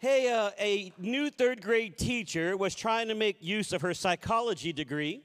[0.00, 4.72] Hey, uh, a new third grade teacher was trying to make use of her psychology
[4.72, 5.20] degree.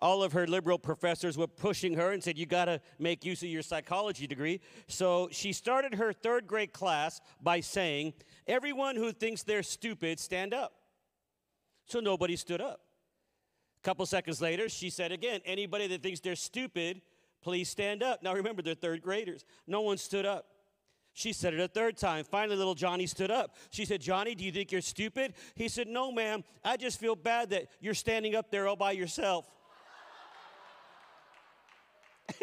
[0.00, 3.42] All of her liberal professors were pushing her and said, You got to make use
[3.42, 4.60] of your psychology degree.
[4.86, 8.12] So she started her third grade class by saying,
[8.46, 10.74] Everyone who thinks they're stupid, stand up.
[11.86, 12.82] So nobody stood up.
[13.82, 17.00] A couple seconds later, she said again, Anybody that thinks they're stupid,
[17.40, 18.22] please stand up.
[18.22, 19.46] Now remember, they're third graders.
[19.66, 20.48] No one stood up.
[21.12, 22.24] She said it a third time.
[22.24, 23.56] Finally, little Johnny stood up.
[23.70, 25.34] She said, Johnny, do you think you're stupid?
[25.54, 26.44] He said, No, ma'am.
[26.64, 29.46] I just feel bad that you're standing up there all by yourself.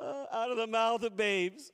[0.00, 1.72] uh, out of the mouth of babes.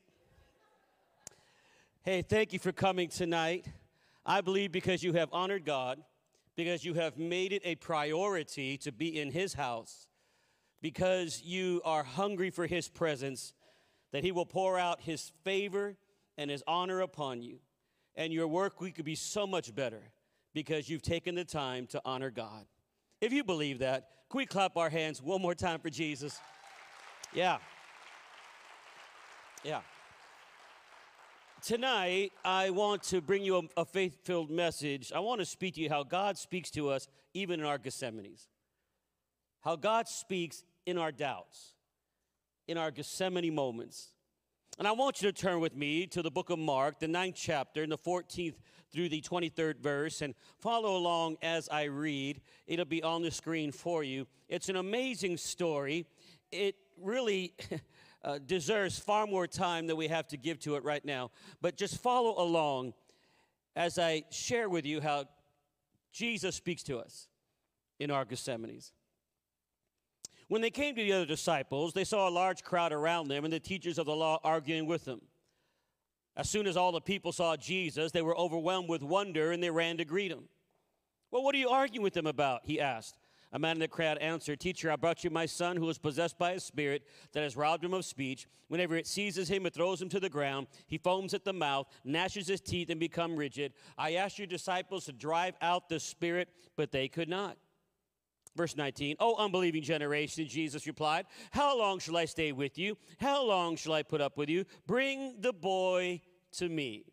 [2.02, 3.66] Hey, thank you for coming tonight.
[4.26, 6.02] I believe because you have honored God,
[6.56, 10.08] because you have made it a priority to be in His house,
[10.82, 13.54] because you are hungry for His presence
[14.12, 15.96] that He will pour out His favor
[16.36, 17.58] and His honor upon you.
[18.16, 20.02] And your work week could be so much better
[20.54, 22.66] because you've taken the time to honor God.
[23.20, 26.38] If you believe that, can we clap our hands one more time for Jesus?
[27.32, 27.58] Yeah.
[29.62, 29.80] Yeah.
[31.62, 35.12] Tonight, I want to bring you a, a faith filled message.
[35.12, 38.46] I want to speak to you how God speaks to us even in our Gethsemanes,
[39.62, 41.74] how God speaks in our doubts
[42.68, 44.10] in our Gethsemane moments.
[44.78, 47.34] And I want you to turn with me to the book of Mark, the ninth
[47.36, 48.54] chapter, in the 14th
[48.92, 52.40] through the 23rd verse, and follow along as I read.
[52.66, 54.26] It'll be on the screen for you.
[54.48, 56.06] It's an amazing story.
[56.52, 57.54] It really
[58.24, 61.32] uh, deserves far more time than we have to give to it right now.
[61.60, 62.94] But just follow along
[63.74, 65.24] as I share with you how
[66.12, 67.28] Jesus speaks to us
[67.98, 68.92] in our Gethsemanes.
[70.48, 73.52] When they came to the other disciples, they saw a large crowd around them and
[73.52, 75.20] the teachers of the law arguing with them.
[76.36, 79.70] As soon as all the people saw Jesus, they were overwhelmed with wonder and they
[79.70, 80.44] ran to greet him.
[81.30, 82.62] Well, what are you arguing with them about?
[82.64, 83.18] He asked.
[83.52, 86.38] A man in the crowd answered, Teacher, I brought you my son who is possessed
[86.38, 88.46] by a spirit that has robbed him of speech.
[88.68, 90.66] Whenever it seizes him, it throws him to the ground.
[90.86, 93.72] He foams at the mouth, gnashes his teeth, and become rigid.
[93.96, 97.56] I asked your disciples to drive out the spirit, but they could not.
[98.58, 102.98] Verse 19, Oh, unbelieving generation, Jesus replied, How long shall I stay with you?
[103.18, 104.64] How long shall I put up with you?
[104.84, 106.20] Bring the boy
[106.56, 107.04] to me.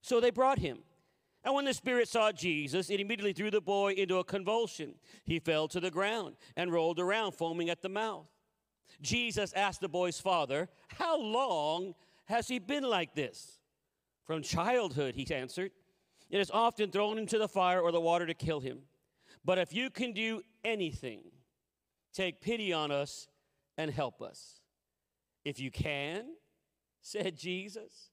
[0.00, 0.78] So they brought him.
[1.44, 4.94] And when the spirit saw Jesus, it immediately threw the boy into a convulsion.
[5.24, 8.26] He fell to the ground and rolled around, foaming at the mouth.
[9.02, 11.94] Jesus asked the boy's father, How long
[12.24, 13.58] has he been like this?
[14.24, 15.72] From childhood, he answered.
[16.30, 18.78] It has often thrown him to the fire or the water to kill him.
[19.44, 21.22] But if you can do anything,
[22.12, 23.28] take pity on us
[23.76, 24.60] and help us.
[25.44, 26.24] If you can,
[27.02, 28.10] said Jesus,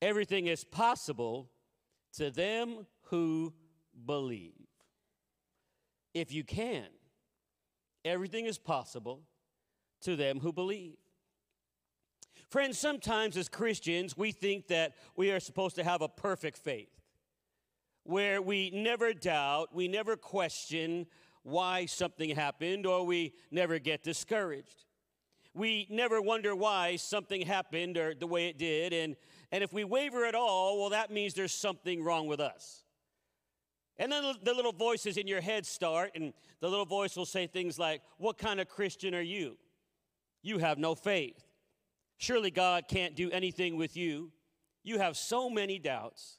[0.00, 1.50] everything is possible
[2.16, 3.52] to them who
[4.06, 4.52] believe.
[6.12, 6.86] If you can,
[8.04, 9.22] everything is possible
[10.02, 10.96] to them who believe.
[12.48, 17.03] Friends, sometimes as Christians, we think that we are supposed to have a perfect faith
[18.04, 21.06] where we never doubt, we never question
[21.42, 24.84] why something happened, or we never get discouraged.
[25.54, 28.92] We never wonder why something happened or the way it did.
[28.92, 29.14] And,
[29.52, 32.82] and if we waver at all, well, that means there's something wrong with us.
[33.96, 37.46] And then the little voices in your head start, and the little voice will say
[37.46, 39.56] things like, What kind of Christian are you?
[40.42, 41.44] You have no faith.
[42.18, 44.32] Surely God can't do anything with you.
[44.82, 46.38] You have so many doubts.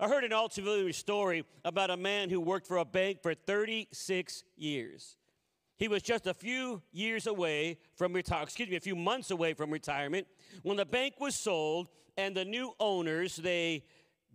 [0.00, 4.42] I heard an familiar story about a man who worked for a bank for 36
[4.56, 5.16] years.
[5.76, 9.54] He was just a few years away from retirement, excuse me, a few months away
[9.54, 10.26] from retirement
[10.62, 13.84] when the bank was sold and the new owners, they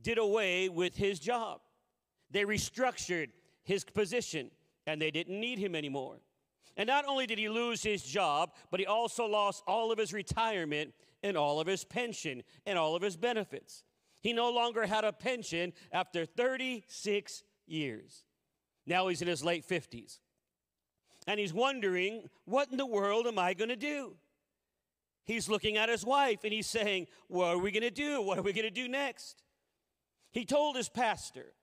[0.01, 1.61] did away with his job.
[2.31, 3.29] They restructured
[3.63, 4.51] his position
[4.87, 6.17] and they didn't need him anymore.
[6.77, 10.13] And not only did he lose his job, but he also lost all of his
[10.13, 13.83] retirement and all of his pension and all of his benefits.
[14.21, 18.23] He no longer had a pension after 36 years.
[18.85, 20.19] Now he's in his late 50s.
[21.27, 24.15] And he's wondering, what in the world am I going to do?
[25.29, 28.19] He's looking at his wife and he's saying, What are we going to do?
[28.19, 29.43] What are we going to do next?
[30.31, 31.53] He told his pastor,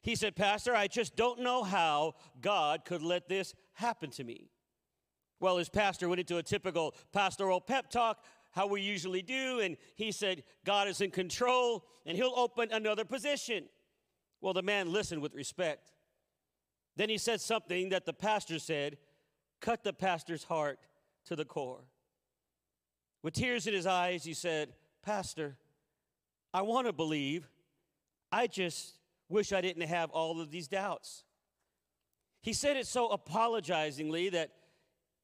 [0.00, 4.48] He said, Pastor, I just don't know how God could let this happen to me.
[5.38, 9.60] Well, his pastor went into a typical pastoral pep talk how we usually do.
[9.60, 13.64] And he said, God is in control and he'll open another position.
[14.40, 15.92] Well, the man listened with respect.
[16.96, 18.98] Then he said something that the pastor said
[19.60, 20.78] cut the pastor's heart
[21.26, 21.84] to the core.
[23.22, 24.72] With tears in his eyes, he said,
[25.02, 25.56] Pastor,
[26.54, 27.48] I want to believe.
[28.30, 28.94] I just
[29.28, 31.24] wish I didn't have all of these doubts.
[32.40, 34.52] He said it so apologizingly that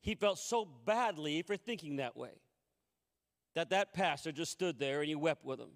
[0.01, 2.33] he felt so badly for thinking that way
[3.55, 5.71] that that pastor just stood there and he wept with him.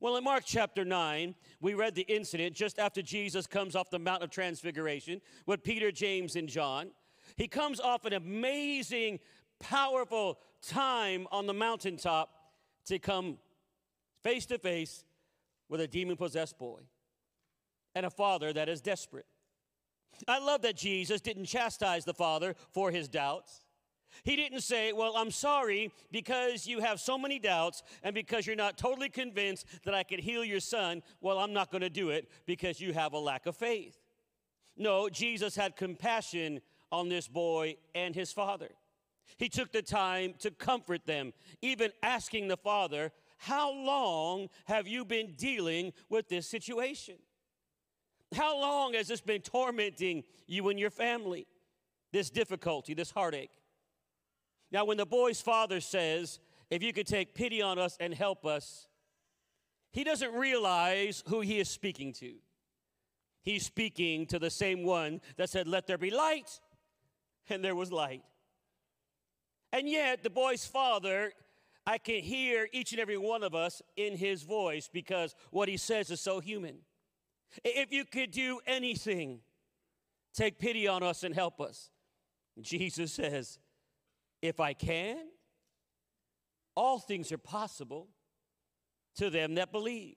[0.00, 3.98] Well, in Mark chapter 9, we read the incident just after Jesus comes off the
[3.98, 6.90] Mount of Transfiguration with Peter, James, and John.
[7.36, 9.20] He comes off an amazing,
[9.58, 12.30] powerful time on the mountaintop
[12.86, 13.36] to come
[14.22, 15.04] face to face
[15.68, 16.80] with a demon possessed boy
[17.94, 19.26] and a father that is desperate.
[20.26, 23.60] I love that Jesus didn't chastise the father for his doubts.
[24.24, 28.56] He didn't say, Well, I'm sorry because you have so many doubts and because you're
[28.56, 31.02] not totally convinced that I could heal your son.
[31.20, 33.98] Well, I'm not going to do it because you have a lack of faith.
[34.76, 36.60] No, Jesus had compassion
[36.90, 38.70] on this boy and his father.
[39.36, 45.04] He took the time to comfort them, even asking the father, How long have you
[45.04, 47.16] been dealing with this situation?
[48.34, 51.46] How long has this been tormenting you and your family?
[52.12, 53.50] This difficulty, this heartache.
[54.72, 56.38] Now, when the boy's father says,
[56.70, 58.86] If you could take pity on us and help us,
[59.92, 62.34] he doesn't realize who he is speaking to.
[63.42, 66.60] He's speaking to the same one that said, Let there be light,
[67.48, 68.22] and there was light.
[69.72, 71.32] And yet, the boy's father,
[71.86, 75.76] I can hear each and every one of us in his voice because what he
[75.76, 76.78] says is so human.
[77.64, 79.40] If you could do anything,
[80.34, 81.90] take pity on us and help us.
[82.60, 83.58] Jesus says,
[84.42, 85.18] If I can,
[86.74, 88.08] all things are possible
[89.16, 90.16] to them that believe.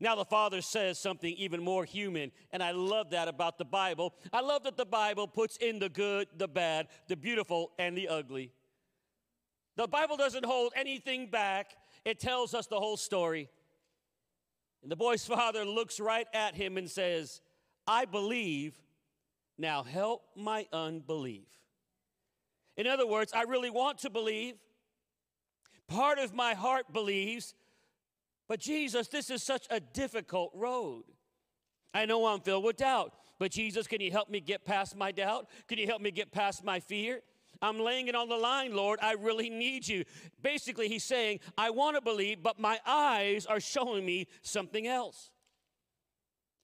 [0.00, 4.14] Now, the Father says something even more human, and I love that about the Bible.
[4.32, 8.08] I love that the Bible puts in the good, the bad, the beautiful, and the
[8.08, 8.52] ugly.
[9.76, 11.74] The Bible doesn't hold anything back,
[12.04, 13.48] it tells us the whole story.
[14.82, 17.40] And the boy's father looks right at him and says,
[17.86, 18.78] I believe,
[19.58, 21.48] now help my unbelief.
[22.78, 24.54] In other words, I really want to believe.
[25.88, 27.54] Part of my heart believes,
[28.46, 31.02] but Jesus, this is such a difficult road.
[31.92, 35.10] I know I'm filled with doubt, but Jesus, can you help me get past my
[35.10, 35.48] doubt?
[35.66, 37.20] Can you help me get past my fear?
[37.60, 39.00] I'm laying it on the line, Lord.
[39.02, 40.04] I really need you.
[40.40, 45.32] Basically, he's saying, I want to believe, but my eyes are showing me something else.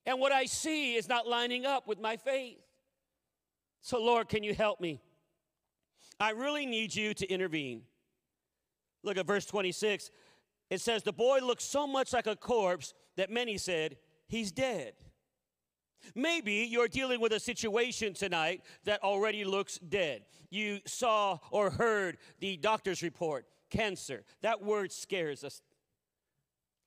[0.05, 2.59] And what I see is not lining up with my faith.
[3.81, 5.01] So, Lord, can you help me?
[6.19, 7.83] I really need you to intervene.
[9.03, 10.11] Look at verse 26.
[10.69, 13.97] It says, The boy looked so much like a corpse that many said,
[14.27, 14.93] He's dead.
[16.13, 20.25] Maybe you're dealing with a situation tonight that already looks dead.
[20.49, 24.23] You saw or heard the doctor's report cancer.
[24.41, 25.61] That word scares us.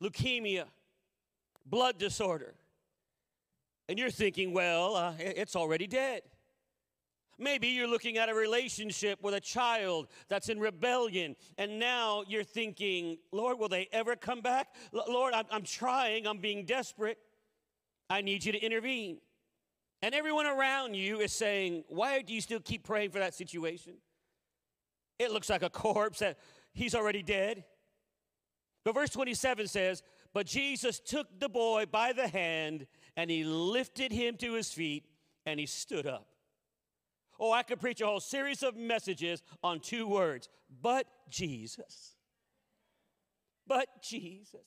[0.02, 0.64] Leukemia,
[1.66, 2.54] blood disorder.
[3.88, 6.22] And you're thinking, well, uh, it's already dead.
[7.38, 12.42] Maybe you're looking at a relationship with a child that's in rebellion, and now you're
[12.42, 14.74] thinking, Lord, will they ever come back?
[14.92, 17.18] Lord, I'm, I'm trying, I'm being desperate.
[18.10, 19.18] I need you to intervene.
[20.02, 23.94] And everyone around you is saying, Why do you still keep praying for that situation?
[25.18, 26.38] It looks like a corpse that
[26.72, 27.64] he's already dead.
[28.84, 30.02] But verse 27 says,
[30.32, 35.04] But Jesus took the boy by the hand and he lifted him to his feet
[35.44, 36.28] and he stood up.
[37.38, 40.48] Oh, I could preach a whole series of messages on two words,
[40.82, 42.16] but Jesus.
[43.66, 44.64] But Jesus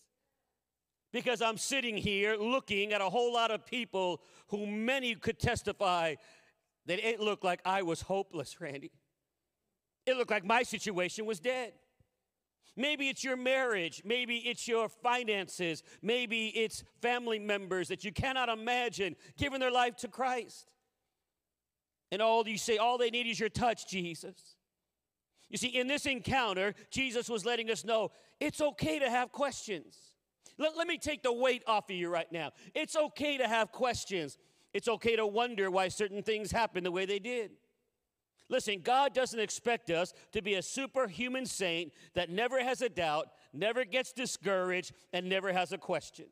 [1.11, 6.15] because I'm sitting here looking at a whole lot of people who many could testify
[6.85, 8.91] that it looked like I was hopeless, Randy.
[10.05, 11.73] It looked like my situation was dead.
[12.77, 14.01] Maybe it's your marriage.
[14.05, 15.83] Maybe it's your finances.
[16.01, 20.67] Maybe it's family members that you cannot imagine giving their life to Christ.
[22.11, 24.55] And all you say, all they need is your touch, Jesus.
[25.49, 29.97] You see, in this encounter, Jesus was letting us know it's okay to have questions.
[30.57, 32.51] Let, let me take the weight off of you right now.
[32.73, 34.37] It's okay to have questions,
[34.73, 37.51] it's okay to wonder why certain things happen the way they did.
[38.49, 43.27] Listen, God doesn't expect us to be a superhuman saint that never has a doubt,
[43.53, 46.25] never gets discouraged, and never has a question.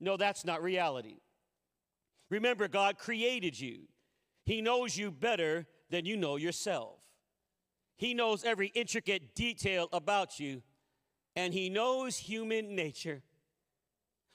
[0.00, 1.18] No, that's not reality.
[2.28, 3.82] Remember, God created you,
[4.48, 7.00] He knows you better than you know yourself.
[7.98, 10.62] He knows every intricate detail about you,
[11.36, 13.20] and He knows human nature.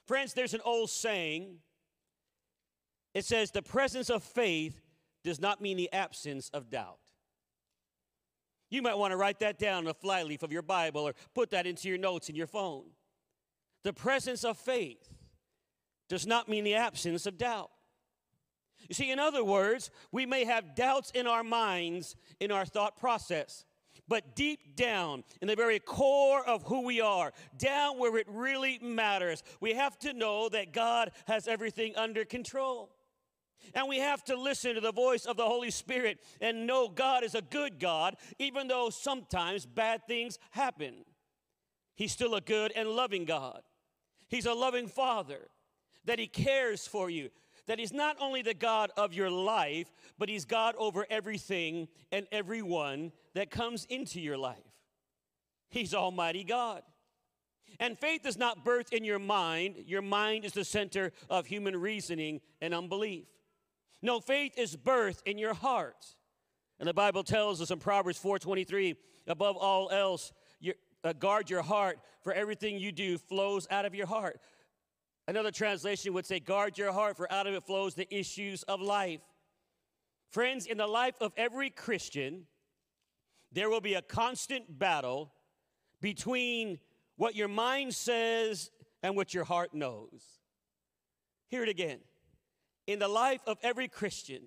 [0.06, 1.56] Friends, there's an old saying.
[3.12, 4.80] It says, the presence of faith
[5.24, 7.00] does not mean the absence of doubt.
[8.70, 11.50] You might want to write that down on a flyleaf of your Bible or put
[11.50, 12.84] that into your notes in your phone.
[13.82, 15.08] The presence of faith
[16.08, 17.70] does not mean the absence of doubt.
[18.88, 22.96] You see, in other words, we may have doubts in our minds, in our thought
[22.96, 23.64] process,
[24.06, 28.78] but deep down, in the very core of who we are, down where it really
[28.80, 32.90] matters, we have to know that God has everything under control.
[33.72, 37.24] And we have to listen to the voice of the Holy Spirit and know God
[37.24, 41.06] is a good God, even though sometimes bad things happen.
[41.96, 43.62] He's still a good and loving God.
[44.28, 45.48] He's a loving Father,
[46.04, 47.30] that He cares for you,
[47.66, 52.26] that He's not only the God of your life, but He's God over everything and
[52.30, 54.58] everyone that comes into your life.
[55.70, 56.82] He's Almighty God.
[57.80, 59.76] And faith is not birthed in your mind.
[59.86, 63.26] Your mind is the center of human reasoning and unbelief.
[64.00, 66.14] No, faith is birthed in your heart.
[66.78, 71.62] And the Bible tells us in Proverbs 4:23, above all else, your, uh, guard your
[71.62, 74.40] heart, for everything you do flows out of your heart.
[75.26, 78.80] Another translation would say, guard your heart, for out of it flows the issues of
[78.80, 79.20] life.
[80.30, 82.46] Friends, in the life of every Christian,
[83.52, 85.32] there will be a constant battle
[86.00, 86.78] between
[87.16, 88.70] what your mind says
[89.02, 90.40] and what your heart knows.
[91.48, 92.00] Hear it again.
[92.86, 94.42] In the life of every Christian,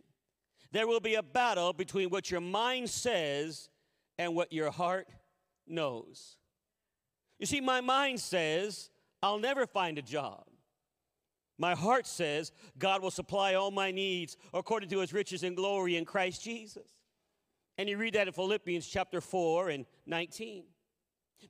[0.72, 3.70] there will be a battle between what your mind says
[4.18, 5.08] and what your heart
[5.66, 6.38] knows.
[7.40, 8.90] You see, my mind says,
[9.24, 10.44] I'll never find a job.
[11.58, 15.96] My heart says, God will supply all my needs according to his riches and glory
[15.96, 16.98] in Christ Jesus.
[17.78, 20.64] And you read that in Philippians chapter 4 and 19.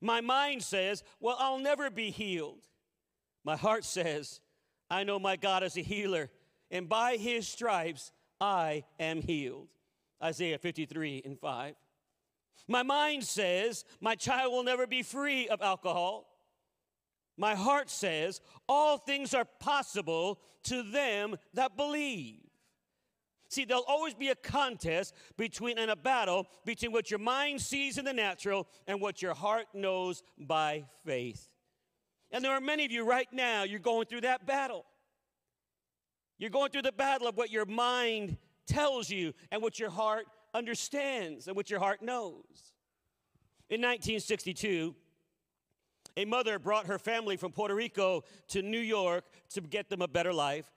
[0.01, 2.67] My mind says, Well, I'll never be healed.
[3.43, 4.41] My heart says,
[4.89, 6.29] I know my God is a healer,
[6.71, 9.69] and by his stripes I am healed.
[10.21, 11.75] Isaiah 53 and 5.
[12.67, 16.26] My mind says, My child will never be free of alcohol.
[17.37, 22.41] My heart says, All things are possible to them that believe.
[23.49, 27.97] See, there'll always be a contest between and a battle between what your mind sees
[27.97, 31.47] in the natural and what your heart knows by faith.
[32.31, 34.85] And there are many of you right now, you're going through that battle.
[36.37, 40.25] You're going through the battle of what your mind tells you and what your heart
[40.53, 42.73] understands and what your heart knows.
[43.69, 44.93] In 1962,
[46.17, 50.07] a mother brought her family from Puerto Rico to New York to get them a
[50.07, 50.69] better life.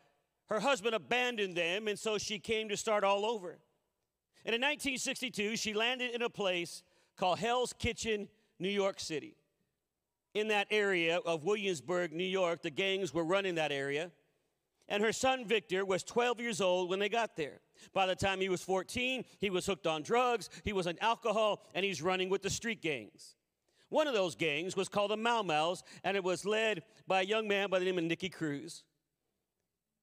[0.50, 3.58] Her husband abandoned them, and so she came to start all over.
[4.44, 6.82] And in 1962, she landed in a place
[7.16, 8.28] called Hell's Kitchen,
[8.58, 9.34] New York City.
[10.34, 14.10] In that area of Williamsburg, New York, the gangs were running that area.
[14.88, 17.60] And her son Victor was 12 years old when they got there.
[17.94, 21.62] By the time he was 14, he was hooked on drugs, he was on alcohol,
[21.74, 23.36] and he's running with the street gangs.
[23.90, 27.24] One of those gangs was called the Mau Mau's, and it was led by a
[27.24, 28.84] young man by the name of Nicky Cruz.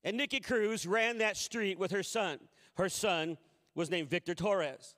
[0.04, 2.40] And Nicky Cruz ran that street with her son.
[2.76, 3.38] Her son
[3.76, 4.96] was named Victor Torres.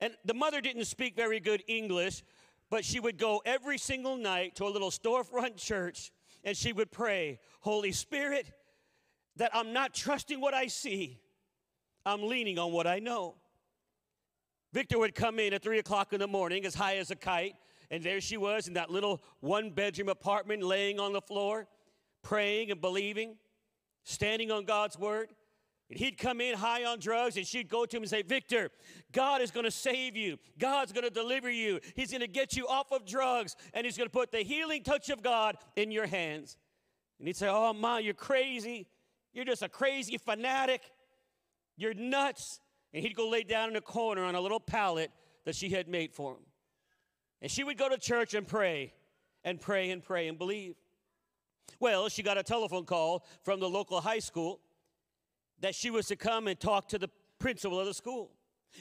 [0.00, 2.22] And the mother didn't speak very good English,
[2.70, 6.10] but she would go every single night to a little storefront church
[6.44, 8.52] and she would pray, Holy Spirit,
[9.36, 11.20] that I'm not trusting what I see,
[12.06, 13.36] I'm leaning on what I know.
[14.72, 17.54] Victor would come in at three o'clock in the morning, as high as a kite,
[17.90, 21.66] and there she was in that little one bedroom apartment, laying on the floor,
[22.22, 23.36] praying and believing
[24.04, 25.30] standing on God's word.
[25.90, 28.70] And he'd come in high on drugs, and she'd go to him and say, Victor,
[29.12, 30.38] God is going to save you.
[30.58, 31.80] God's going to deliver you.
[31.94, 34.82] He's going to get you off of drugs, and he's going to put the healing
[34.82, 36.56] touch of God in your hands.
[37.18, 38.86] And he'd say, Oh, Ma, you're crazy.
[39.32, 40.82] You're just a crazy fanatic.
[41.76, 42.60] You're nuts.
[42.92, 45.10] And he'd go lay down in a corner on a little pallet
[45.44, 46.40] that she had made for him.
[47.44, 48.94] And she would go to church and pray
[49.44, 50.76] and pray and pray and believe.
[51.78, 54.60] Well, she got a telephone call from the local high school
[55.60, 58.30] that she was to come and talk to the principal of the school.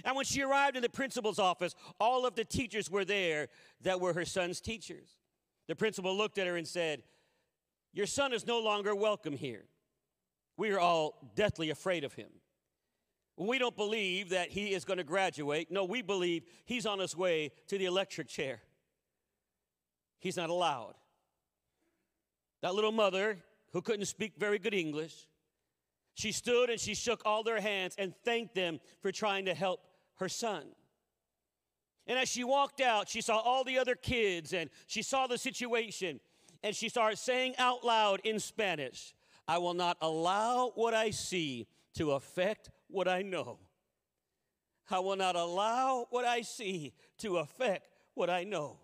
[0.05, 3.50] And when she arrived in the principal's office, all of the teachers were there
[3.82, 5.17] that were her son's teachers.
[5.67, 7.03] The principal looked at her and said,
[7.91, 9.65] Your son is no longer welcome here.
[10.55, 12.29] We are all deathly afraid of him.
[13.38, 15.72] We don't believe that he is going to graduate.
[15.72, 18.62] No, we believe he's on his way to the electric chair.
[20.20, 20.94] He's not allowed.
[22.62, 23.40] That little mother
[23.72, 25.28] who couldn't speak very good English,
[26.13, 29.82] she stood and she shook all their hands and thanked them for trying to help
[30.18, 30.63] her son.
[32.06, 35.38] And as she walked out, she saw all the other kids and she saw the
[35.38, 36.20] situation
[36.62, 39.16] and she started saying out loud in Spanish,
[39.48, 43.59] I will not allow what I see to affect what I know.
[44.89, 48.77] I will not allow what I see to affect what I know.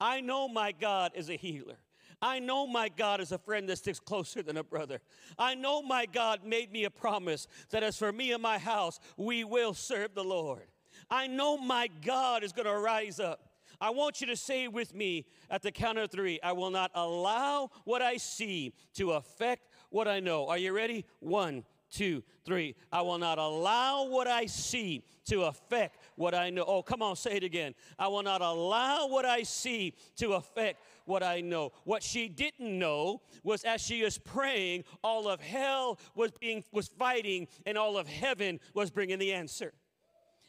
[0.00, 1.78] I know my God is a healer.
[2.20, 5.00] I know my God is a friend that sticks closer than a brother.
[5.38, 8.98] I know my God made me a promise that as for me and my house,
[9.16, 10.66] we will serve the Lord.
[11.10, 13.48] I know my God is going to rise up.
[13.80, 16.90] I want you to say with me at the count of three I will not
[16.94, 20.48] allow what I see to affect what I know.
[20.48, 21.04] Are you ready?
[21.20, 22.74] One, two, three.
[22.92, 26.64] I will not allow what I see to affect what I know.
[26.66, 27.74] Oh, come on, say it again.
[27.98, 31.72] I will not allow what I see to affect what I know.
[31.84, 36.88] What she didn't know was as she was praying, all of hell was being was
[36.88, 39.72] fighting and all of heaven was bringing the answer.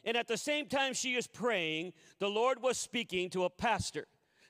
[0.04, 4.06] And at the same time she is praying, the Lord was speaking to a pastor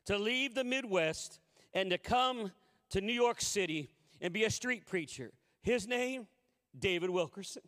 [0.06, 1.40] to leave the Midwest
[1.74, 2.52] and to come
[2.90, 5.32] to New York City and be a street preacher.
[5.62, 6.26] His name,
[6.78, 7.62] David Wilkerson.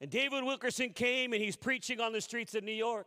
[0.00, 3.06] And David Wilkerson came and he's preaching on the streets of New York.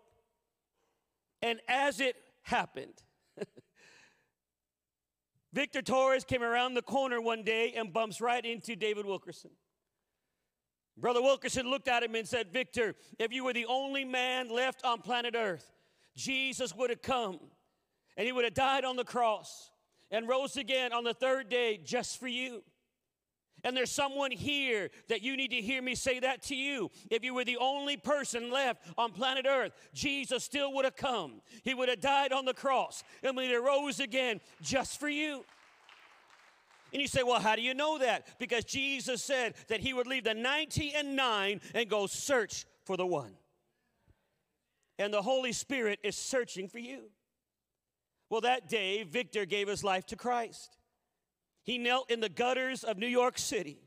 [1.42, 3.02] And as it happened,
[5.54, 9.52] Victor Torres came around the corner one day and bumps right into David Wilkerson.
[10.98, 14.84] Brother Wilkerson looked at him and said, Victor, if you were the only man left
[14.84, 15.72] on planet Earth,
[16.16, 17.40] Jesus would have come
[18.18, 19.72] and he would have died on the cross
[20.12, 22.64] and rose again on the third day just for you.
[23.64, 26.90] And there's someone here that you need to hear me say that to you.
[27.10, 31.42] If you were the only person left on planet Earth, Jesus still would have come.
[31.64, 35.44] He would have died on the cross and he rose again just for you.
[36.94, 38.28] And you say, well, how do you know that?
[38.38, 42.98] Because Jesus said that he would leave the 90 and 9 and go search for
[42.98, 43.34] the one.
[45.00, 47.04] And the Holy Spirit is searching for you.
[48.30, 50.78] Well, that day, Victor gave his life to Christ.
[51.64, 53.80] He knelt in the gutters of New York City.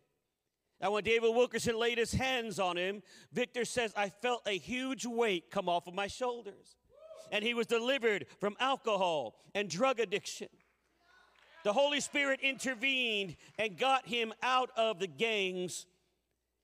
[0.81, 3.02] And when David Wilkerson laid his hands on him,
[3.33, 6.76] Victor says, I felt a huge weight come off of my shoulders.
[7.33, 10.49] And he was delivered from alcohol and drug addiction.
[11.64, 15.87] The Holy Spirit intervened and got him out of the gangs.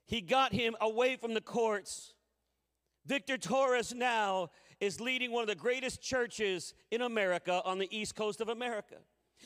[0.06, 2.12] He got him away from the courts.
[3.06, 8.14] Victor Torres now is leading one of the greatest churches in America on the east
[8.14, 8.96] coast of America.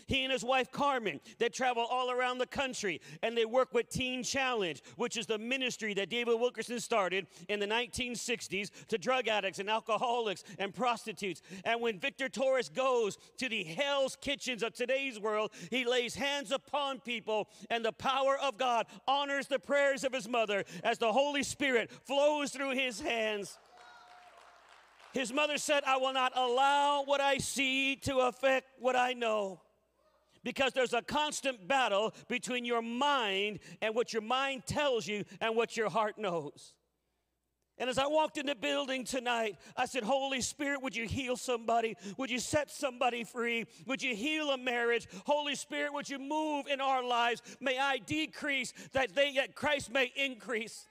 [0.07, 3.89] He and his wife Carmen, they travel all around the country and they work with
[3.89, 9.29] Teen Challenge, which is the ministry that David Wilkerson started in the 1960s to drug
[9.29, 11.43] addicts and alcoholics and prostitutes.
[11.65, 16.53] And when Victor Torres goes to the hell's kitchens of today's world, he lays hands
[16.53, 21.13] upon people and the power of God honors the prayers of his mother as the
[21.13, 23.59] Holy Spirit flows through his hands.
[25.13, 29.61] His mother said, I will not allow what I see to affect what I know
[30.45, 35.57] because there's a constant battle between your mind and what your mind tells you and
[35.57, 36.75] what your heart knows.
[37.77, 41.37] And as I walked in the building tonight, I said, Holy Spirit, would you heal
[41.37, 41.97] somebody?
[42.19, 43.67] Would you set somebody free?
[43.87, 45.09] Would you heal a marriage?
[45.27, 47.43] Holy Spirit, would you move in our lives?
[47.61, 50.87] May I decrease that they that Christ may increase.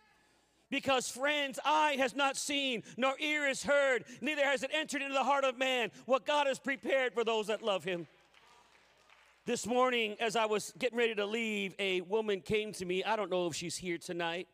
[0.69, 5.13] Because, friends, eye has not seen, nor ear has heard, neither has it entered into
[5.13, 8.07] the heart of man what God has prepared for those that love him.
[9.45, 13.03] This morning, as I was getting ready to leave, a woman came to me.
[13.03, 14.47] I don't know if she's here tonight.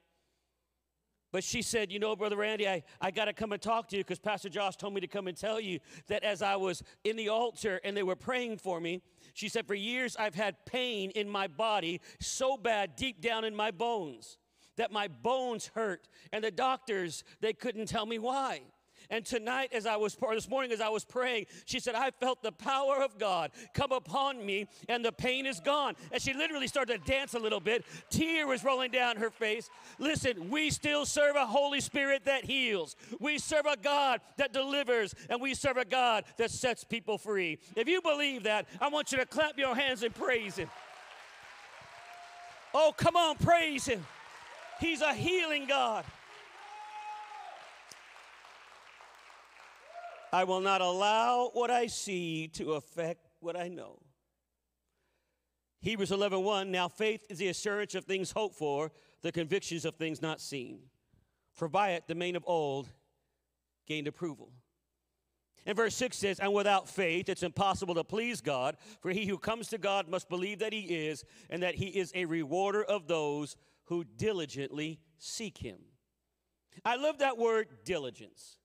[1.32, 3.98] But she said, You know, Brother Randy, I, I got to come and talk to
[3.98, 6.82] you because Pastor Josh told me to come and tell you that as I was
[7.04, 9.04] in the altar and they were praying for me,
[9.36, 13.56] she said, For years I've had pain in my body so bad deep down in
[13.56, 14.40] my bones
[14.78, 16.08] that my bones hurt.
[16.34, 18.62] And the doctors, they couldn't tell me why.
[19.10, 22.12] And tonight, as I was, or this morning, as I was praying, she said, I
[22.12, 25.96] felt the power of God come upon me and the pain is gone.
[26.12, 27.86] And she literally started to dance a little bit.
[28.10, 29.70] Tear was rolling down her face.
[29.98, 32.96] Listen, we still serve a Holy Spirit that heals.
[33.20, 37.58] We serve a God that delivers, and we serve a God that sets people free.
[37.76, 40.70] If you believe that, I want you to clap your hands and praise Him.
[42.74, 44.06] Oh, come on, praise Him.
[44.80, 46.06] He's a healing God.
[50.32, 54.00] I will not allow what I see to affect what I know.
[55.82, 59.96] Hebrews 11:1 1, Now faith is the assurance of things hoped for, the convictions of
[59.96, 60.90] things not seen.
[61.54, 62.90] For by it the men of old
[63.88, 64.52] gained approval.
[65.66, 69.38] And verse 6 says, And without faith it's impossible to please God, for he who
[69.38, 73.08] comes to God must believe that he is, and that he is a rewarder of
[73.08, 75.80] those who diligently seek him.
[76.86, 78.58] I love that word diligence.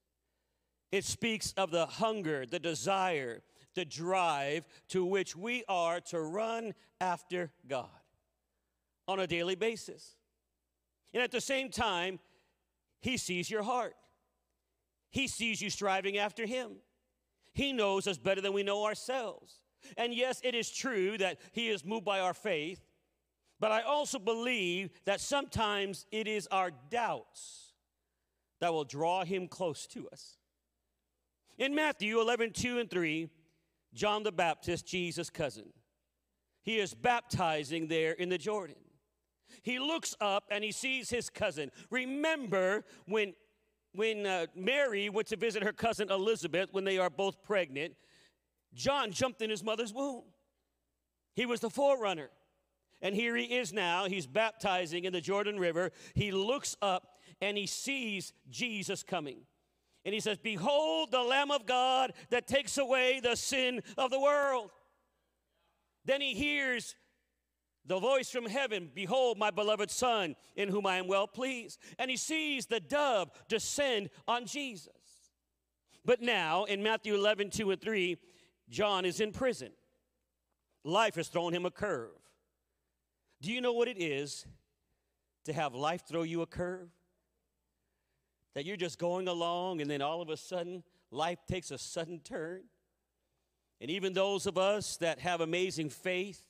[0.95, 3.43] It speaks of the hunger, the desire,
[3.75, 7.89] the drive to which we are to run after God
[9.09, 10.15] on a daily basis.
[11.13, 12.21] And at the same time,
[13.01, 13.97] He sees your heart.
[15.11, 16.77] He sees you striving after Him.
[17.55, 19.63] He knows us better than we know ourselves.
[19.97, 22.87] And yes, it is true that he is moved by our faith,
[23.59, 27.73] but I also believe that sometimes it is our doubts
[28.61, 30.39] that will draw him close to us.
[31.59, 33.29] In Matthew 11, 2 and 3,
[33.95, 35.73] John the Baptist, Jesus' cousin,
[36.63, 38.77] he is baptizing there in the Jordan.
[39.63, 41.71] He looks up and he sees his cousin.
[41.91, 43.35] Remember when
[43.95, 47.95] when uh, Mary went to visit her cousin Elizabeth when they are both pregnant,
[48.75, 50.25] John jumped in his mother's womb.
[51.35, 52.31] He was the forerunner.
[53.01, 54.07] And here he is now.
[54.07, 55.93] He's baptizing in the Jordan River.
[56.15, 59.43] He looks up and he sees Jesus coming.
[60.05, 64.21] And he says, Behold the Lamb of God that takes away the sin of the
[64.21, 64.71] world.
[66.05, 66.95] Then he hears
[67.87, 71.79] the voice from heaven, Behold, my beloved Son, in whom I am well pleased.
[71.99, 74.89] And he sees the dove descend on Jesus.
[76.05, 78.19] But now, in Matthew 11, 2 and 3,
[78.69, 79.71] John is in prison.
[80.85, 82.11] Life has thrown him a curve.
[83.41, 84.47] Do you know what it is
[85.45, 86.89] to have life throw you a curve?
[88.55, 92.21] That you're just going along and then all of a sudden life takes a sudden
[92.21, 92.63] turn.
[93.81, 96.43] And even those of us that have amazing faith,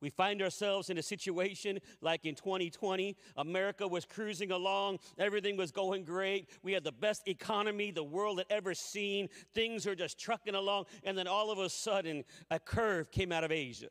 [0.00, 3.16] we find ourselves in a situation like in 2020.
[3.36, 6.50] America was cruising along, everything was going great.
[6.62, 9.30] We had the best economy the world had ever seen.
[9.54, 10.86] Things are just trucking along.
[11.04, 13.88] And then all of a sudden, a curve came out of Asia,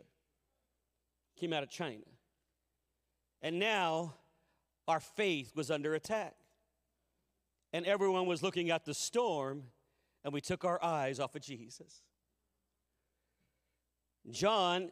[1.36, 2.06] came out of China.
[3.42, 4.14] And now
[4.88, 6.36] our faith was under attack.
[7.74, 9.64] And everyone was looking at the storm,
[10.24, 12.04] and we took our eyes off of Jesus.
[14.32, 14.92] John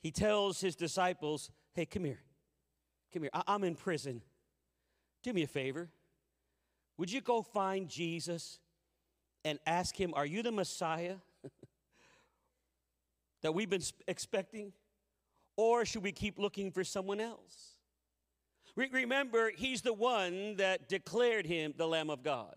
[0.00, 2.20] he tells his disciples, Hey, come here.
[3.12, 3.30] Come here.
[3.32, 4.22] I- I'm in prison.
[5.22, 5.90] Do me a favor.
[6.96, 8.58] Would you go find Jesus
[9.44, 11.16] and ask him, Are you the Messiah
[13.42, 14.72] that we've been expecting?
[15.56, 17.69] Or should we keep looking for someone else?
[18.76, 22.54] Re- remember, he's the one that declared him the Lamb of God.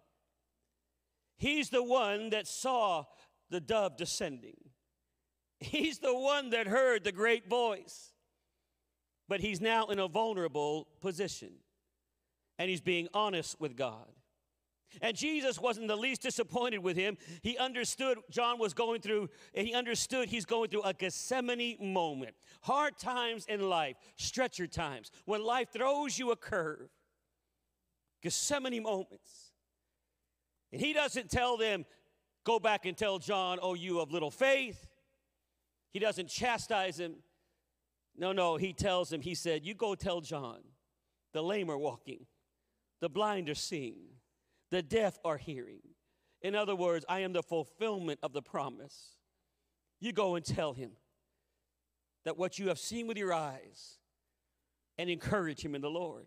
[1.37, 3.05] He's the one that saw
[3.49, 4.57] the dove descending.
[5.59, 8.13] He's the one that heard the great voice.
[9.27, 11.53] But he's now in a vulnerable position.
[12.59, 14.11] And he's being honest with God.
[15.01, 17.17] And Jesus wasn't the least disappointed with him.
[17.41, 22.35] He understood John was going through, he understood he's going through a Gethsemane moment.
[22.61, 26.89] Hard times in life, stretcher times, when life throws you a curve.
[28.21, 29.51] Gethsemane moments.
[30.71, 31.85] And he doesn't tell them,
[32.43, 34.87] go back and tell John, oh, you of little faith.
[35.91, 37.15] He doesn't chastise him.
[38.15, 40.59] No, no, he tells him, he said, You go tell John,
[41.33, 42.25] the lame are walking,
[43.01, 44.05] the blind are seeing,
[44.73, 45.81] the deaf are hearing.
[46.41, 49.17] In other words, I am the fulfillment of the promise.
[49.99, 50.93] You go and tell him
[52.25, 53.99] that what you have seen with your eyes
[54.97, 56.25] and encourage him in the Lord.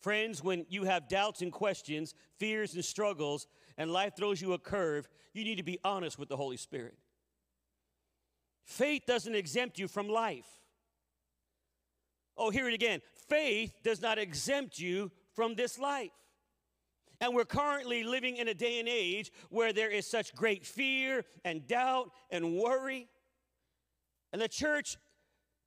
[0.00, 4.58] Friends, when you have doubts and questions, fears and struggles, and life throws you a
[4.58, 6.96] curve, you need to be honest with the Holy Spirit.
[8.64, 10.48] Faith doesn't exempt you from life.
[12.34, 13.02] Oh, hear it again.
[13.28, 16.10] Faith does not exempt you from this life.
[17.20, 21.24] And we're currently living in a day and age where there is such great fear
[21.44, 23.08] and doubt and worry.
[24.32, 24.96] And the church,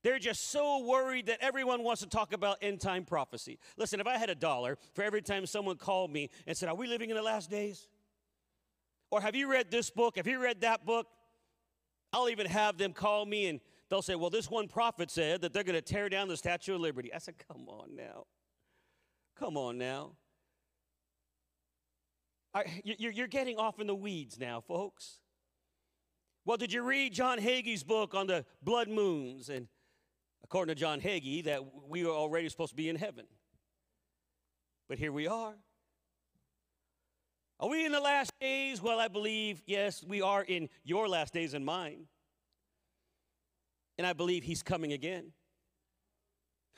[0.04, 3.60] they're just so worried that everyone wants to talk about end time prophecy.
[3.78, 6.76] Listen, if I had a dollar for every time someone called me and said, Are
[6.76, 7.88] we living in the last days?
[9.10, 10.18] Or have you read this book?
[10.18, 11.08] Have you read that book?
[12.14, 15.54] I'll even have them call me and they'll say, Well, this one prophet said that
[15.54, 17.14] they're going to tear down the Statue of Liberty.
[17.14, 18.26] I said, Come on now.
[19.40, 20.14] Come on now.
[22.84, 25.20] You're getting off in the weeds now, folks.
[26.46, 29.50] Well, did you read John Hagee's book on the blood moons?
[29.50, 29.67] And
[30.43, 33.26] according to John Hagee, that we are already supposed to be in heaven.
[34.88, 35.56] But here we are.
[37.60, 38.82] Are we in the last days?
[38.82, 42.06] Well, I believe, yes, we are in your last days and mine.
[43.98, 45.34] And I believe he's coming again.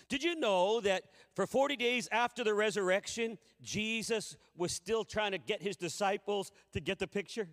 [0.07, 1.03] Did you know that
[1.35, 6.79] for 40 days after the resurrection, Jesus was still trying to get his disciples to
[6.79, 7.49] get the picture?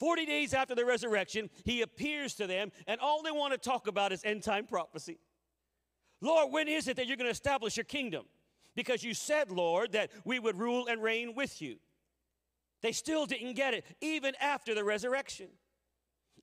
[0.00, 3.86] 40 days after the resurrection, he appears to them, and all they want to talk
[3.86, 5.18] about is end time prophecy.
[6.20, 8.24] Lord, when is it that you're going to establish your kingdom?
[8.74, 11.76] because you said, Lord, that we would rule and reign with you.
[12.80, 15.48] They still didn't get it, even after the resurrection.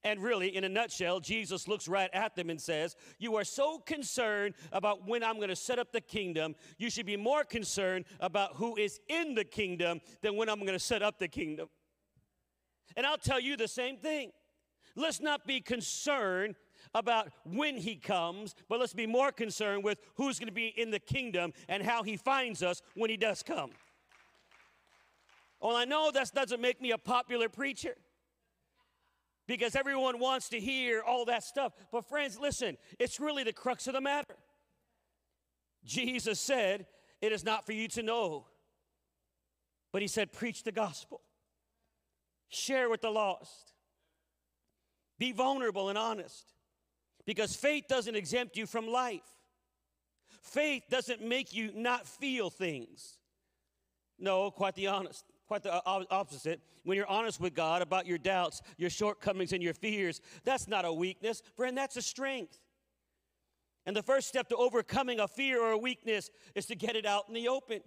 [0.02, 3.78] And really, in a nutshell, Jesus looks right at them and says, You are so
[3.78, 6.54] concerned about when I'm going to set up the kingdom.
[6.78, 10.72] You should be more concerned about who is in the kingdom than when I'm going
[10.72, 11.68] to set up the kingdom.
[12.96, 14.32] And I'll tell you the same thing.
[14.96, 16.56] Let's not be concerned
[16.94, 20.90] about when he comes, but let's be more concerned with who's going to be in
[20.90, 23.70] the kingdom and how he finds us when he does come.
[25.60, 27.96] Well, I know that doesn't make me a popular preacher
[29.50, 31.72] because everyone wants to hear all that stuff.
[31.90, 34.36] But, friends, listen, it's really the crux of the matter.
[35.84, 36.86] Jesus said,
[37.20, 38.46] It is not for you to know,
[39.90, 41.20] but he said, Preach the gospel,
[42.48, 43.72] share with the lost,
[45.18, 46.54] be vulnerable and honest.
[47.26, 49.20] Because faith doesn't exempt you from life.
[50.42, 53.18] Faith doesn't make you not feel things.
[54.16, 56.60] No, quite the honest, quite the uh, opposite.
[56.84, 60.84] When you're honest with God about your doubts, your shortcomings, and your fears, that's not
[60.84, 62.60] a weakness, friend, that's a strength.
[63.84, 67.04] And the first step to overcoming a fear or a weakness is to get it
[67.04, 67.80] out in the open.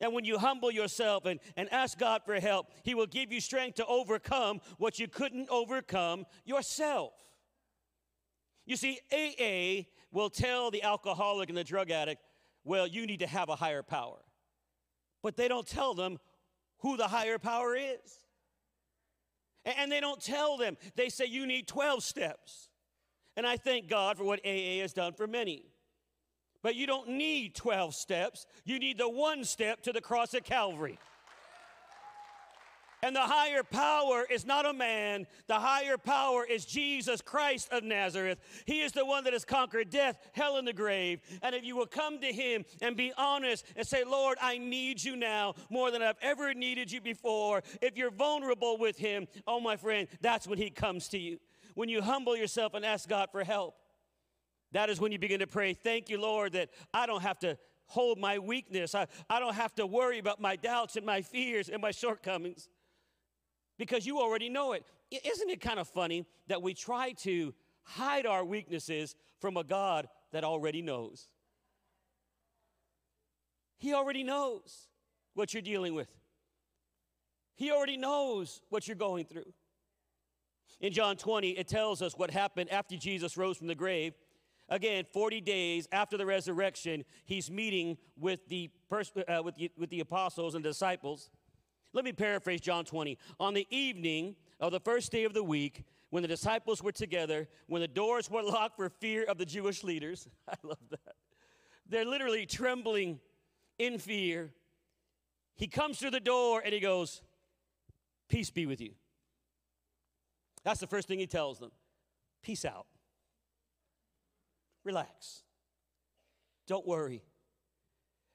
[0.00, 3.42] And when you humble yourself and, and ask God for help, He will give you
[3.42, 7.12] strength to overcome what you couldn't overcome yourself.
[8.64, 9.84] You see, AA
[10.16, 12.22] will tell the alcoholic and the drug addict,
[12.64, 14.16] well, you need to have a higher power.
[15.22, 16.18] But they don't tell them
[16.80, 18.24] who the higher power is.
[19.64, 22.68] And they don't tell them, they say you need 12 steps.
[23.36, 25.64] And I thank God for what AA has done for many.
[26.62, 30.44] But you don't need 12 steps, you need the one step to the cross at
[30.44, 30.98] Calvary.
[33.02, 37.82] And the higher power is not a man, the higher power is Jesus Christ of
[37.82, 38.38] Nazareth.
[38.66, 41.20] He is the one that has conquered death, hell, and the grave.
[41.42, 45.02] And if you will come to Him and be honest and say, Lord, I need
[45.02, 49.60] you now more than I've ever needed you before, if you're vulnerable with Him, oh,
[49.60, 51.38] my friend, that's when He comes to you.
[51.74, 53.76] When you humble yourself and ask God for help,
[54.72, 57.56] that is when you begin to pray, Thank you, Lord, that I don't have to
[57.86, 58.94] hold my weakness.
[58.94, 62.68] I, I don't have to worry about my doubts and my fears and my shortcomings
[63.80, 64.84] because you already know it.
[65.10, 70.06] Isn't it kind of funny that we try to hide our weaknesses from a God
[70.32, 71.28] that already knows?
[73.78, 74.88] He already knows
[75.32, 76.08] what you're dealing with.
[77.56, 79.50] He already knows what you're going through.
[80.82, 84.12] In John 20, it tells us what happened after Jesus rose from the grave.
[84.68, 89.88] Again, 40 days after the resurrection, he's meeting with the, pers- uh, with the, with
[89.88, 91.30] the apostles and disciples.
[91.92, 93.18] Let me paraphrase John 20.
[93.38, 97.48] On the evening of the first day of the week, when the disciples were together,
[97.66, 101.14] when the doors were locked for fear of the Jewish leaders, I love that.
[101.88, 103.18] They're literally trembling
[103.78, 104.52] in fear.
[105.56, 107.22] He comes through the door and he goes,
[108.28, 108.92] Peace be with you.
[110.62, 111.72] That's the first thing he tells them.
[112.42, 112.86] Peace out.
[114.84, 115.42] Relax.
[116.68, 117.22] Don't worry.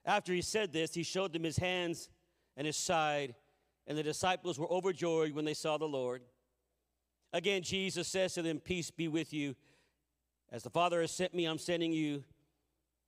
[0.04, 2.10] After he said this, he showed them his hands
[2.56, 3.34] and his side
[3.86, 6.22] and the disciples were overjoyed when they saw the Lord.
[7.32, 9.54] Again, Jesus says to them, Peace be with you.
[10.50, 12.24] As the Father has sent me, I'm sending you.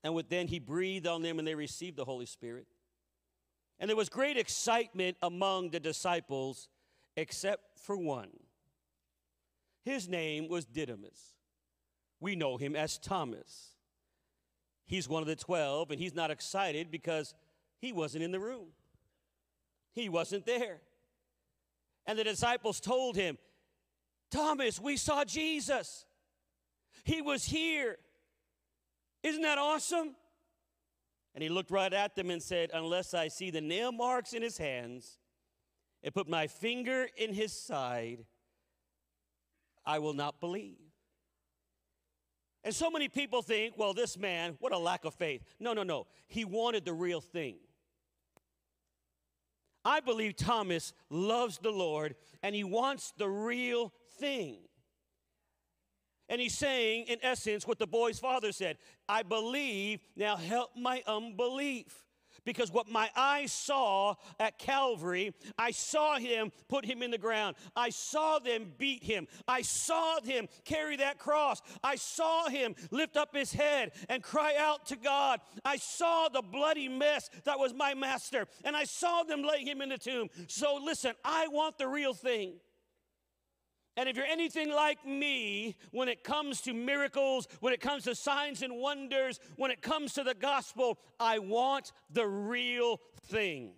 [0.04, 2.66] And with then he breathed on them and they received the Holy Spirit.
[3.80, 6.68] And there was great excitement among the disciples,
[7.16, 8.30] except for one.
[9.84, 11.34] His name was Didymus.
[12.20, 13.74] We know him as Thomas.
[14.84, 17.34] He's one of the twelve, and he's not excited because
[17.78, 18.68] he wasn't in the room.
[19.92, 20.80] He wasn't there.
[22.06, 23.38] And the disciples told him,
[24.30, 26.06] Thomas, we saw Jesus.
[27.04, 27.96] He was here.
[29.22, 30.14] Isn't that awesome?
[31.34, 34.42] And he looked right at them and said, Unless I see the nail marks in
[34.42, 35.18] his hands
[36.02, 38.24] and put my finger in his side,
[39.84, 40.76] I will not believe.
[42.64, 45.42] And so many people think, well, this man, what a lack of faith.
[45.58, 46.06] No, no, no.
[46.26, 47.56] He wanted the real thing.
[49.88, 54.58] I believe Thomas loves the Lord and he wants the real thing.
[56.28, 58.76] And he's saying, in essence, what the boy's father said
[59.08, 62.04] I believe, now help my unbelief
[62.48, 67.56] because what my eyes saw at Calvary, I saw him put him in the ground.
[67.76, 69.28] I saw them beat him.
[69.46, 71.60] I saw him carry that cross.
[71.84, 75.40] I saw him lift up his head and cry out to God.
[75.62, 79.82] I saw the bloody mess that was my master, and I saw them lay him
[79.82, 80.30] in the tomb.
[80.46, 82.54] So listen, I want the real thing.
[83.98, 88.14] And if you're anything like me, when it comes to miracles, when it comes to
[88.14, 93.72] signs and wonders, when it comes to the gospel, I want the real thing.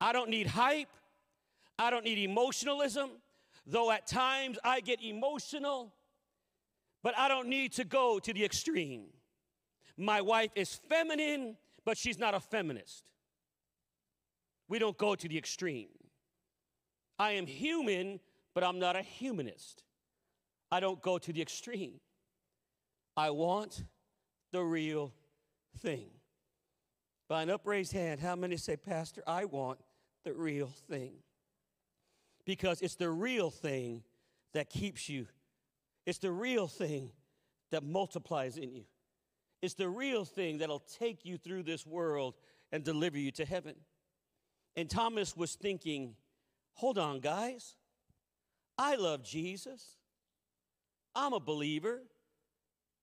[0.00, 0.88] I don't need hype.
[1.78, 3.10] I don't need emotionalism,
[3.64, 5.94] though at times I get emotional,
[7.04, 9.04] but I don't need to go to the extreme.
[9.96, 13.04] My wife is feminine, but she's not a feminist.
[14.68, 15.90] We don't go to the extreme.
[17.16, 18.18] I am human,
[18.58, 19.84] but I'm not a humanist.
[20.72, 22.00] I don't go to the extreme.
[23.16, 23.84] I want
[24.50, 25.14] the real
[25.78, 26.08] thing.
[27.28, 29.78] By an upraised hand, how many say, Pastor, I want
[30.24, 31.12] the real thing?
[32.44, 34.02] Because it's the real thing
[34.54, 35.28] that keeps you,
[36.04, 37.12] it's the real thing
[37.70, 38.86] that multiplies in you.
[39.62, 42.34] It's the real thing that'll take you through this world
[42.72, 43.76] and deliver you to heaven.
[44.74, 46.16] And Thomas was thinking,
[46.74, 47.76] hold on, guys.
[48.78, 49.96] I love Jesus.
[51.14, 52.02] I'm a believer.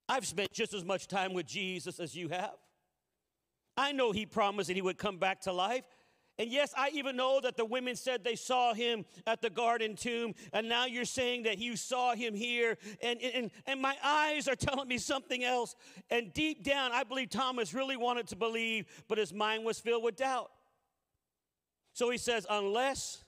[0.07, 2.55] I've spent just as much time with Jesus as you have.
[3.75, 5.83] I know he promised that he would come back to life.
[6.37, 9.95] And yes, I even know that the women said they saw him at the garden
[9.95, 14.47] tomb, and now you're saying that you saw him here, and, and, and my eyes
[14.49, 15.75] are telling me something else.
[16.09, 20.03] And deep down, I believe Thomas really wanted to believe, but his mind was filled
[20.03, 20.51] with doubt.
[21.93, 23.23] So he says, Unless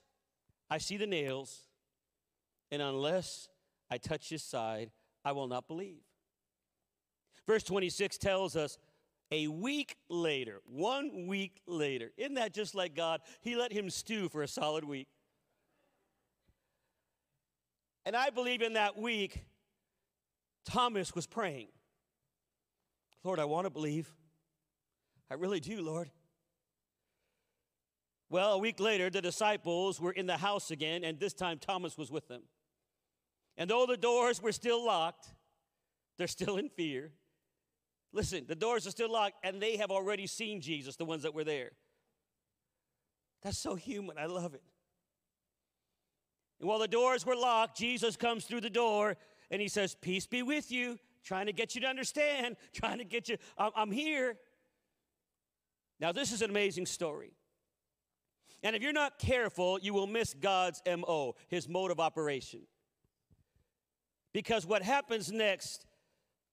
[0.69, 1.66] I see the nails,
[2.71, 3.49] and unless
[3.89, 4.91] I touch his side,
[5.23, 6.01] I will not believe.
[7.45, 8.77] Verse 26 tells us
[9.31, 13.21] a week later, one week later, isn't that just like God?
[13.41, 15.07] He let him stew for a solid week.
[18.05, 19.43] And I believe in that week,
[20.65, 21.67] Thomas was praying
[23.23, 24.09] Lord, I want to believe.
[25.29, 26.09] I really do, Lord.
[28.29, 31.97] Well, a week later, the disciples were in the house again, and this time Thomas
[31.97, 32.43] was with them.
[33.57, 35.27] And though the doors were still locked,
[36.17, 37.11] they're still in fear.
[38.13, 41.33] Listen, the doors are still locked, and they have already seen Jesus, the ones that
[41.33, 41.71] were there.
[43.41, 44.17] That's so human.
[44.17, 44.63] I love it.
[46.59, 49.15] And while the doors were locked, Jesus comes through the door
[49.51, 53.03] and he says, Peace be with you, trying to get you to understand, trying to
[53.03, 54.37] get you, I'm here.
[55.99, 57.33] Now, this is an amazing story.
[58.63, 62.61] And if you're not careful, you will miss God's MO, his mode of operation.
[64.37, 65.87] Because what happens next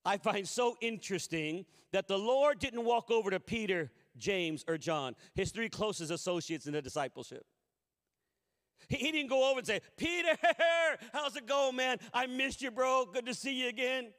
[0.07, 5.15] I find so interesting that the Lord didn't walk over to Peter, James, or John,
[5.35, 7.45] his three closest associates in the discipleship.
[8.89, 10.31] He, he didn't go over and say, Peter,
[11.13, 11.99] how's it going, man?
[12.15, 13.05] I missed you, bro.
[13.13, 14.15] Good to see you again.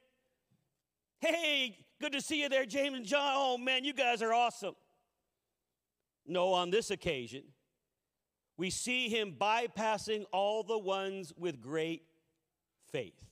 [1.18, 3.32] Hey, good to see you there, James and John.
[3.34, 4.76] Oh, man, you guys are awesome.
[6.24, 7.42] No, on this occasion,
[8.56, 12.04] we see him bypassing all the ones with great
[12.92, 13.25] faith.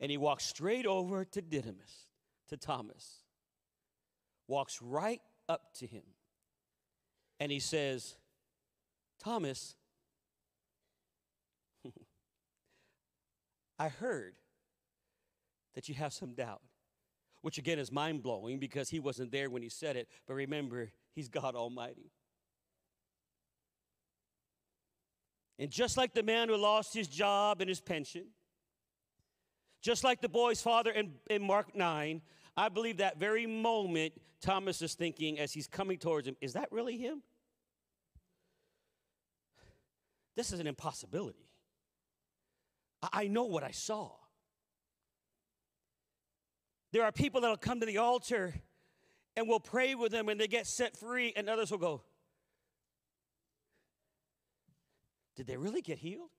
[0.00, 2.06] And he walks straight over to Didymus,
[2.48, 3.24] to Thomas,
[4.48, 6.02] walks right up to him,
[7.38, 8.16] and he says,
[9.18, 9.74] Thomas,
[13.78, 14.34] I heard
[15.74, 16.62] that you have some doubt,
[17.42, 20.90] which again is mind blowing because he wasn't there when he said it, but remember,
[21.14, 22.12] he's God Almighty.
[25.58, 28.24] And just like the man who lost his job and his pension,
[29.80, 32.22] just like the boy's father in, in Mark 9,
[32.56, 36.70] I believe that very moment Thomas is thinking as he's coming towards him, is that
[36.70, 37.22] really him?
[40.36, 41.48] This is an impossibility.
[43.12, 44.10] I, know what I saw.
[46.92, 48.54] There are people that'll come to the altar
[49.36, 52.02] and we'll pray with them and they get set free, and others will go,
[55.36, 56.30] Did they really get healed?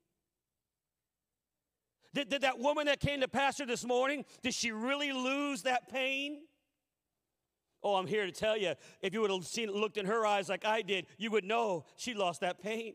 [2.13, 5.89] Did, did that woman that came to pastor this morning, did she really lose that
[5.91, 6.41] pain?
[7.83, 10.49] Oh, I'm here to tell you, if you would have seen looked in her eyes
[10.49, 12.93] like I did, you would know she lost that pain.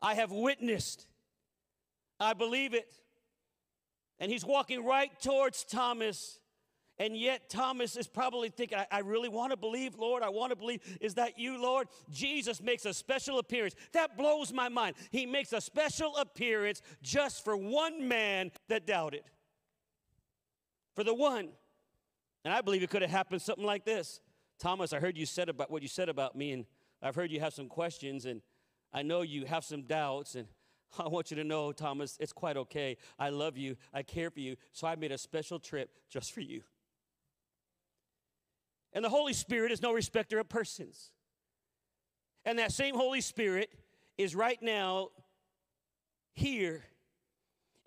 [0.00, 1.06] I have witnessed.
[2.20, 2.94] I believe it.
[4.18, 6.38] And he's walking right towards Thomas.
[6.98, 10.22] And yet, Thomas is probably thinking, I, I really want to believe, Lord.
[10.22, 10.80] I want to believe.
[11.00, 11.88] Is that you, Lord?
[12.08, 13.74] Jesus makes a special appearance.
[13.92, 14.94] That blows my mind.
[15.10, 19.22] He makes a special appearance just for one man that doubted.
[20.94, 21.48] For the one.
[22.44, 24.20] And I believe it could have happened something like this
[24.60, 26.64] Thomas, I heard you said about what you said about me, and
[27.02, 28.40] I've heard you have some questions, and
[28.92, 30.46] I know you have some doubts, and
[30.98, 32.96] I want you to know, Thomas, it's quite okay.
[33.18, 33.76] I love you.
[33.92, 34.54] I care for you.
[34.72, 36.62] So I made a special trip just for you.
[38.94, 41.10] And the Holy Spirit is no respecter of persons.
[42.44, 43.70] And that same Holy Spirit
[44.16, 45.08] is right now
[46.32, 46.84] here.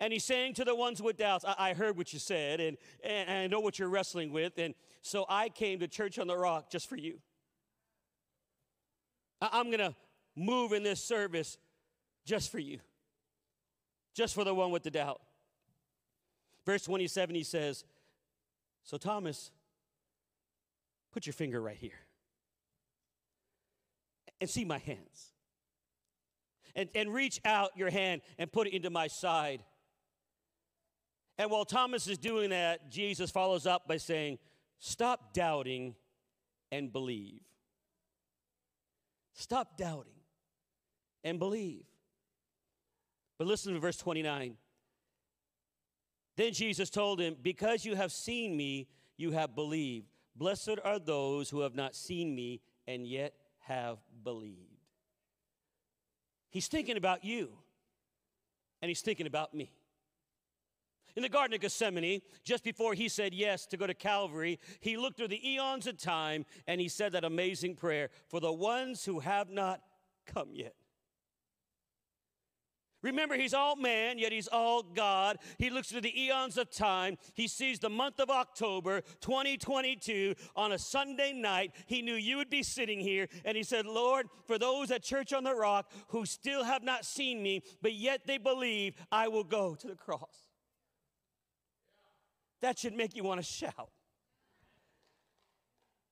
[0.00, 2.76] And he's saying to the ones with doubts, I, I heard what you said, and,
[3.02, 6.36] and I know what you're wrestling with, and so I came to Church on the
[6.36, 7.18] Rock just for you.
[9.40, 9.94] I, I'm going to
[10.36, 11.58] move in this service
[12.24, 12.78] just for you,
[14.14, 15.20] just for the one with the doubt.
[16.64, 17.84] Verse 27, he says,
[18.84, 19.50] So, Thomas,
[21.18, 21.98] Put your finger right here.
[24.40, 25.32] and see my hands.
[26.76, 29.64] And, and reach out your hand and put it into my side.
[31.36, 34.38] And while Thomas is doing that, Jesus follows up by saying,
[34.78, 35.96] Stop doubting
[36.70, 37.42] and believe.
[39.32, 40.20] Stop doubting
[41.24, 41.86] and believe.
[43.38, 44.56] But listen to verse 29.
[46.36, 50.06] Then Jesus told him, Because you have seen me, you have believed.
[50.38, 54.62] Blessed are those who have not seen me and yet have believed.
[56.48, 57.50] He's thinking about you,
[58.80, 59.72] and he's thinking about me.
[61.16, 64.96] In the Garden of Gethsemane, just before he said yes to go to Calvary, he
[64.96, 69.04] looked through the eons of time and he said that amazing prayer for the ones
[69.04, 69.80] who have not
[70.26, 70.74] come yet.
[73.00, 75.38] Remember, he's all man, yet he's all God.
[75.58, 77.16] He looks through the eons of time.
[77.34, 81.72] He sees the month of October 2022 on a Sunday night.
[81.86, 85.32] He knew you would be sitting here, and he said, Lord, for those at Church
[85.32, 89.44] on the Rock who still have not seen me, but yet they believe, I will
[89.44, 90.48] go to the cross.
[92.60, 93.90] That should make you want to shout.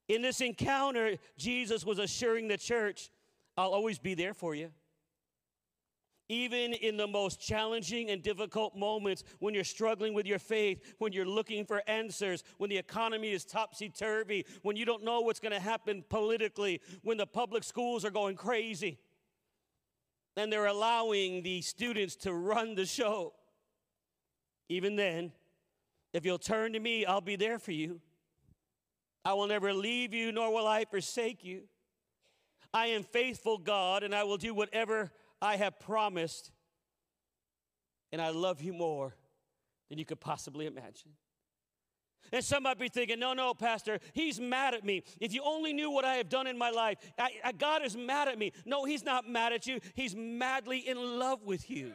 [0.09, 3.11] In this encounter, Jesus was assuring the church,
[3.57, 4.71] I'll always be there for you.
[6.29, 11.13] Even in the most challenging and difficult moments, when you're struggling with your faith, when
[11.13, 15.39] you're looking for answers, when the economy is topsy turvy, when you don't know what's
[15.39, 18.99] going to happen politically, when the public schools are going crazy,
[20.37, 23.33] and they're allowing the students to run the show.
[24.69, 25.33] Even then,
[26.13, 28.01] if you'll turn to me, I'll be there for you.
[29.25, 31.63] I will never leave you, nor will I forsake you.
[32.75, 36.51] I am faithful God, and I will do whatever I have promised,
[38.13, 39.15] and I love you more
[39.89, 41.13] than you could possibly imagine.
[42.33, 45.05] And some might be thinking, no, no, Pastor, he's mad at me.
[45.21, 47.97] If you only knew what I have done in my life, I, I, God is
[47.97, 48.53] mad at me.
[48.65, 49.79] No, he's not mad at you.
[49.95, 51.93] He's madly in love with you.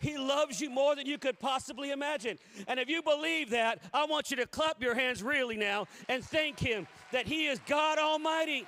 [0.00, 2.38] He loves you more than you could possibly imagine.
[2.66, 6.24] And if you believe that, I want you to clap your hands really now and
[6.24, 8.66] thank Him that He is God Almighty.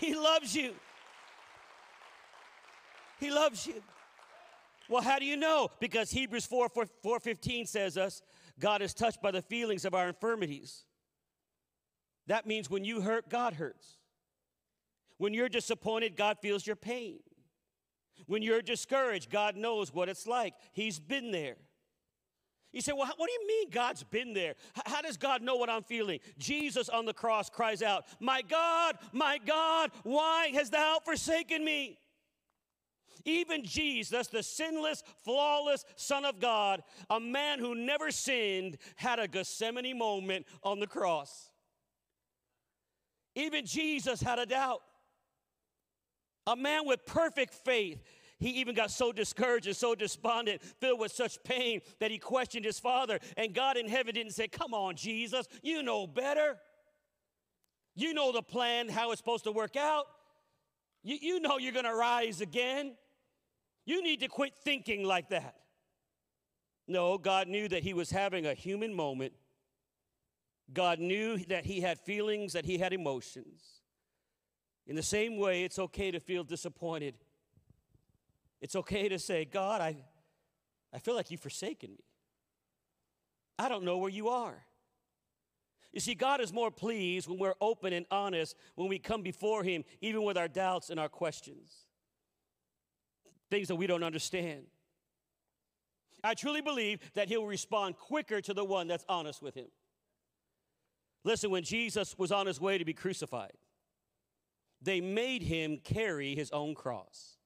[0.00, 0.74] He loves you.
[3.18, 3.82] He loves you.
[4.88, 5.68] Well, how do you know?
[5.78, 8.22] Because Hebrews 4, 4, 4 15 says us,
[8.58, 10.84] God is touched by the feelings of our infirmities.
[12.26, 13.98] That means when you hurt, God hurts.
[15.18, 17.20] When you're disappointed, God feels your pain.
[18.26, 20.54] When you're discouraged, God knows what it's like.
[20.72, 21.56] He's been there.
[22.72, 24.54] You say, well, what do you mean God's been there?
[24.86, 26.20] How does God know what I'm feeling?
[26.38, 31.98] Jesus on the cross cries out, My God, my God, why hast thou forsaken me?
[33.24, 39.28] Even Jesus, the sinless, flawless Son of God, a man who never sinned, had a
[39.28, 41.50] Gethsemane moment on the cross.
[43.34, 44.80] Even Jesus had a doubt.
[46.46, 48.02] A man with perfect faith
[48.40, 52.64] he even got so discouraged and so despondent, filled with such pain, that he questioned
[52.64, 53.18] his father.
[53.36, 56.56] And God in heaven didn't say, Come on, Jesus, you know better.
[57.94, 60.06] You know the plan, how it's supposed to work out.
[61.02, 62.94] You, you know you're going to rise again.
[63.84, 65.56] You need to quit thinking like that.
[66.88, 69.34] No, God knew that he was having a human moment.
[70.72, 73.62] God knew that he had feelings, that he had emotions.
[74.86, 77.14] In the same way, it's okay to feel disappointed
[78.60, 79.96] it's okay to say, God, I,
[80.92, 82.04] I feel like you've forsaken me.
[83.58, 84.64] I don't know where you are.
[85.92, 89.64] You see, God is more pleased when we're open and honest, when we come before
[89.64, 91.72] Him, even with our doubts and our questions,
[93.50, 94.66] things that we don't understand.
[96.22, 99.66] I truly believe that He'll respond quicker to the one that's honest with Him.
[101.24, 103.52] Listen, when Jesus was on his way to be crucified,
[104.80, 107.36] they made him carry his own cross.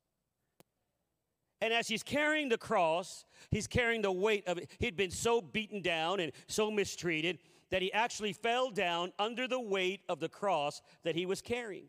[1.65, 4.71] And as he's carrying the cross, he's carrying the weight of it.
[4.81, 7.39] He'd been so beaten down and so mistreated
[7.71, 11.87] that he actually fell down under the weight of the cross that he was carrying.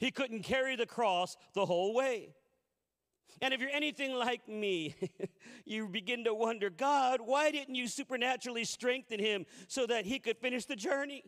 [0.00, 2.34] He couldn't carry the cross the whole way.
[3.40, 4.96] And if you're anything like me,
[5.64, 10.38] you begin to wonder God, why didn't you supernaturally strengthen him so that he could
[10.38, 11.22] finish the journey?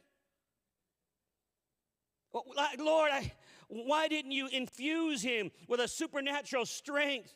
[2.32, 3.32] Lord, I,
[3.68, 7.34] why didn't you infuse him with a supernatural strength?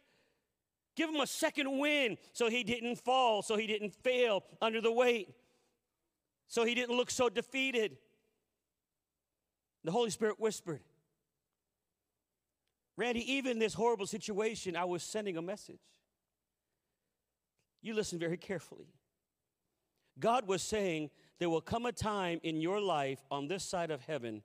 [0.96, 4.92] Give him a second wind so he didn't fall, so he didn't fail under the
[4.92, 5.28] weight,
[6.48, 7.96] so he didn't look so defeated.
[9.84, 10.80] The Holy Spirit whispered,
[12.96, 15.80] Randy, even this horrible situation, I was sending a message.
[17.80, 18.86] You listen very carefully.
[20.18, 24.02] God was saying, There will come a time in your life on this side of
[24.02, 24.42] heaven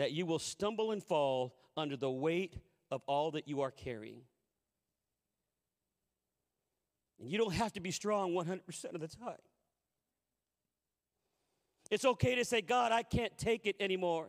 [0.00, 2.56] that you will stumble and fall under the weight
[2.90, 4.22] of all that you are carrying.
[7.20, 9.36] And you don't have to be strong 100% of the time.
[11.90, 14.28] It's okay to say, God, I can't take it anymore.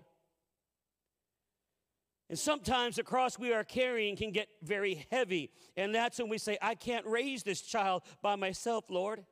[2.29, 5.51] And sometimes the cross we are carrying can get very heavy.
[5.77, 9.23] And that's when we say, I can't raise this child by myself, Lord.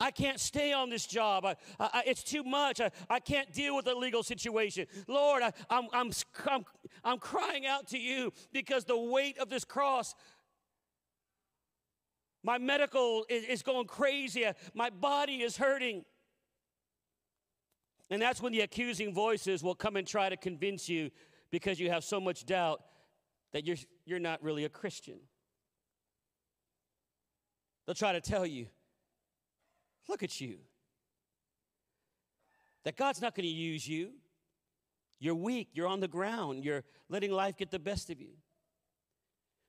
[0.00, 1.44] I can't stay on this job.
[1.44, 2.80] I, I, it's too much.
[2.80, 4.86] I, I can't deal with the legal situation.
[5.06, 6.10] Lord, I, I'm, I'm,
[6.46, 6.64] I'm,
[7.04, 10.14] I'm crying out to you because the weight of this cross
[12.44, 14.44] my medical is, is going crazy.
[14.74, 16.04] My body is hurting.
[18.10, 21.10] And that's when the accusing voices will come and try to convince you
[21.50, 22.82] because you have so much doubt
[23.54, 25.18] that you're, you're not really a Christian.
[27.86, 28.66] They'll try to tell you,
[30.08, 30.58] look at you.
[32.84, 34.10] That God's not going to use you.
[35.18, 35.68] You're weak.
[35.72, 36.64] You're on the ground.
[36.64, 38.34] You're letting life get the best of you.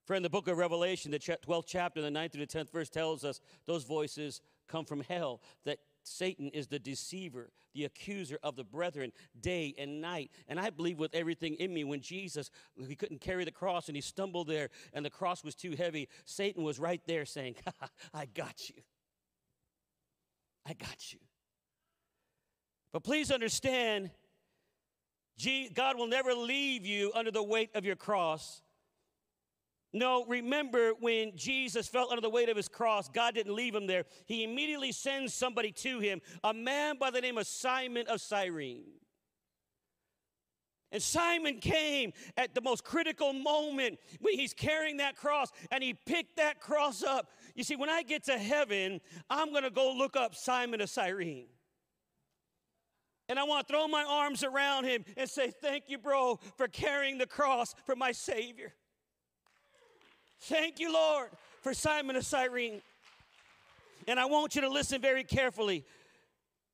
[0.05, 3.23] Friend, the book of Revelation, the 12th chapter, the 9th through the 10th verse tells
[3.23, 8.63] us those voices come from hell, that Satan is the deceiver, the accuser of the
[8.63, 9.11] brethren
[9.41, 10.29] day and night.
[10.47, 12.51] And I believe with everything in me, when Jesus,
[12.87, 16.07] he couldn't carry the cross and he stumbled there and the cross was too heavy,
[16.25, 17.55] Satan was right there saying,
[18.13, 18.81] I got you.
[20.65, 21.19] I got you.
[22.91, 24.09] But please understand,
[25.73, 28.61] God will never leave you under the weight of your cross.
[29.93, 33.87] No, remember when Jesus felt under the weight of his cross, God didn't leave him
[33.87, 34.05] there.
[34.25, 38.83] He immediately sends somebody to him, a man by the name of Simon of Cyrene.
[40.91, 45.93] And Simon came at the most critical moment when he's carrying that cross and he
[45.93, 47.29] picked that cross up.
[47.55, 48.99] You see, when I get to heaven,
[49.29, 51.47] I'm going to go look up Simon of Cyrene.
[53.27, 56.67] And I want to throw my arms around him and say, Thank you, bro, for
[56.67, 58.73] carrying the cross for my Savior.
[60.41, 61.29] Thank you, Lord,
[61.61, 62.81] for Simon of Cyrene.
[64.07, 65.85] And I want you to listen very carefully.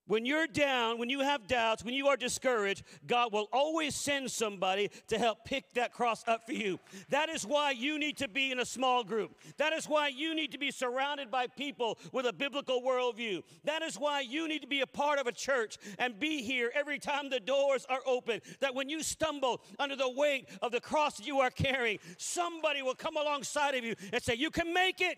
[0.07, 4.29] When you're down, when you have doubts, when you are discouraged, God will always send
[4.31, 6.79] somebody to help pick that cross up for you.
[7.09, 9.31] That is why you need to be in a small group.
[9.57, 13.43] That is why you need to be surrounded by people with a biblical worldview.
[13.63, 16.71] That is why you need to be a part of a church and be here
[16.75, 18.41] every time the doors are open.
[18.59, 22.95] That when you stumble under the weight of the cross you are carrying, somebody will
[22.95, 25.17] come alongside of you and say, You can make it.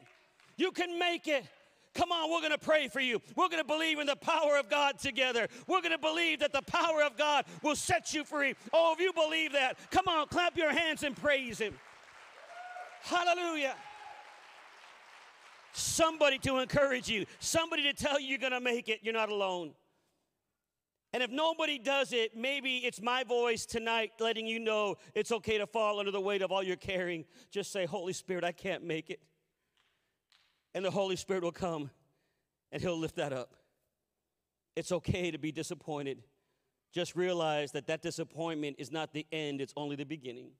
[0.58, 1.46] You can make it.
[1.94, 3.22] Come on, we're going to pray for you.
[3.36, 5.48] We're going to believe in the power of God together.
[5.68, 8.56] We're going to believe that the power of God will set you free.
[8.72, 11.76] Oh, if you believe that, come on, clap your hands and praise Him.
[13.04, 13.76] Hallelujah.
[15.74, 19.00] Somebody to encourage you, somebody to tell you you're going to make it.
[19.04, 19.74] You're not alone.
[21.14, 25.60] And if nobody does it, maybe it's my voice tonight letting you know it's okay
[25.60, 27.26] to fall under the weight of all you're carrying.
[27.52, 29.20] Just say, Holy Spirit, I can't make it
[30.74, 31.90] and the Holy Spirit will come
[32.72, 33.56] and He'll lift that up.
[34.76, 36.24] It's okay to be disappointed.
[36.94, 40.52] Just realize that that disappointment is not the end, it's only the beginning.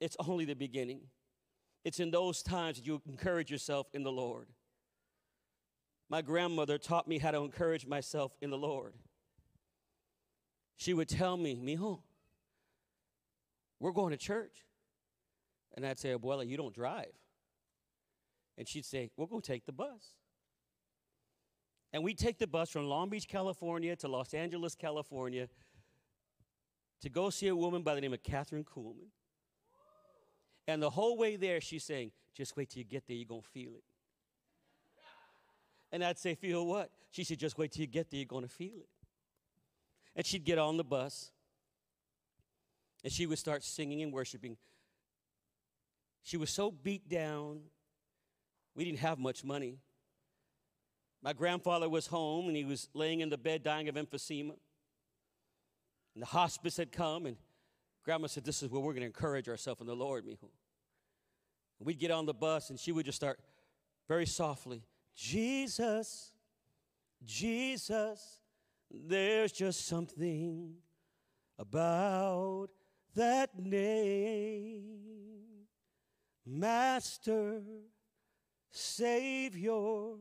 [0.00, 1.00] It's only the beginning.
[1.84, 4.48] It's in those times that you encourage yourself in the Lord.
[6.08, 8.94] My grandmother taught me how to encourage myself in the Lord.
[10.76, 12.00] She would tell me, Mijo,
[13.80, 14.64] we're going to church.
[15.74, 17.12] And I'd say, Abuela, you don't drive.
[18.58, 20.16] And she'd say, We'll go take the bus.
[21.92, 25.48] And we'd take the bus from Long Beach, California to Los Angeles, California
[27.00, 29.10] to go see a woman by the name of Kathryn Kuhlman.
[30.66, 33.42] And the whole way there, she's saying, Just wait till you get there, you're going
[33.42, 33.84] to feel it.
[35.92, 36.90] And I'd say, Feel what?
[37.10, 38.88] She said, Just wait till you get there, you're going to feel it.
[40.16, 41.30] And she'd get on the bus
[43.04, 44.56] and she would start singing and worshiping.
[46.22, 47.60] She was so beat down
[48.76, 49.78] we didn't have much money.
[51.22, 54.54] My grandfather was home and he was laying in the bed dying of emphysema.
[56.14, 57.36] And the hospice had come, and
[58.04, 60.48] grandma said, This is where we're going to encourage ourselves in the Lord, mijo.
[61.78, 63.38] And we'd get on the bus, and she would just start
[64.08, 64.82] very softly,
[65.14, 66.32] Jesus,
[67.24, 68.40] Jesus,
[68.90, 70.74] there's just something
[71.58, 72.68] about
[73.14, 74.96] that name.
[76.46, 77.60] Master,
[78.76, 80.16] Savior,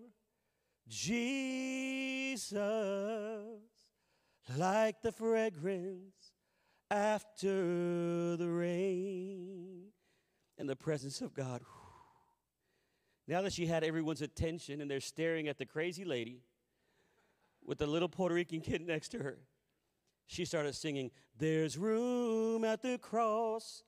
[0.88, 2.50] Jesus,
[4.58, 6.32] like the fragrance
[6.90, 9.88] after the rain
[10.58, 11.62] in the presence of God.
[13.28, 16.44] Now that she had everyone's attention and they're staring at the crazy lady
[17.66, 19.40] with the little Puerto Rican kid next to her,
[20.28, 23.84] she started singing, There's room at the cross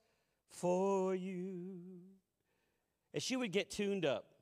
[0.48, 1.78] for you.
[3.14, 4.34] And she would get tuned up.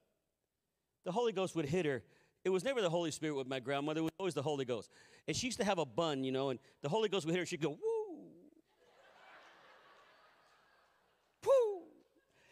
[1.07, 2.03] The Holy Ghost would hit her.
[2.45, 4.91] It was never the Holy Spirit with my grandmother, it was always the Holy Ghost.
[5.27, 7.39] And she used to have a bun, you know, and the Holy Ghost would hit
[7.39, 7.79] her, she'd go, woo.
[11.47, 11.83] Woo.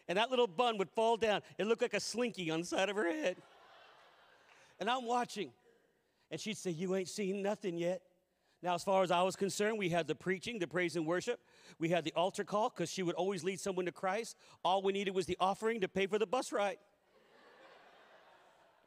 [0.09, 1.43] And that little bun would fall down.
[1.59, 3.37] It looked like a slinky on the side of her head.
[4.79, 5.51] And I'm watching.
[6.31, 8.03] And she'd say, You ain't seen nothing yet.
[8.63, 11.39] Now, as far as I was concerned, we had the preaching, the praise and worship.
[11.79, 14.37] We had the altar call because she would always lead someone to Christ.
[14.65, 16.79] All we needed was the offering to pay for the bus ride.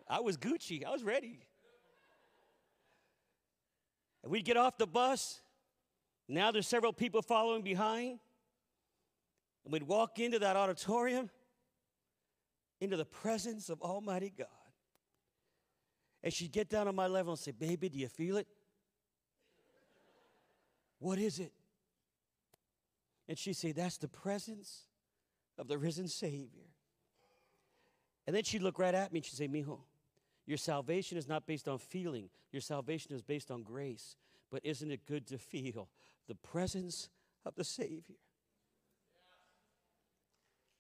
[0.10, 1.40] I was Gucci, I was ready.
[4.24, 5.40] And we'd get off the bus.
[6.28, 8.20] Now there's several people following behind.
[9.64, 11.30] And we'd walk into that auditorium,
[12.80, 14.48] into the presence of Almighty God.
[16.24, 18.48] And she'd get down on my level and say, Baby, do you feel it?
[21.00, 21.52] What is it?
[23.28, 24.84] And she'd say, That's the presence
[25.58, 26.68] of the risen Savior.
[28.26, 29.80] And then she'd look right at me and she'd say, Mijo,
[30.48, 34.16] your salvation is not based on feeling, your salvation is based on grace.
[34.50, 35.90] But isn't it good to feel
[36.30, 37.10] the presence
[37.46, 38.16] of the Savior?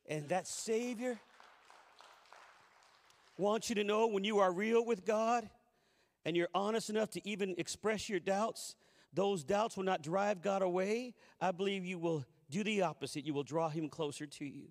[0.07, 1.19] And that Savior
[3.37, 5.49] wants you to know when you are real with God
[6.23, 8.77] and you're honest enough to even express your doubts,
[9.13, 11.13] those doubts will not drive God away.
[11.41, 13.25] I believe you will do the opposite.
[13.25, 14.69] You will draw him closer to you.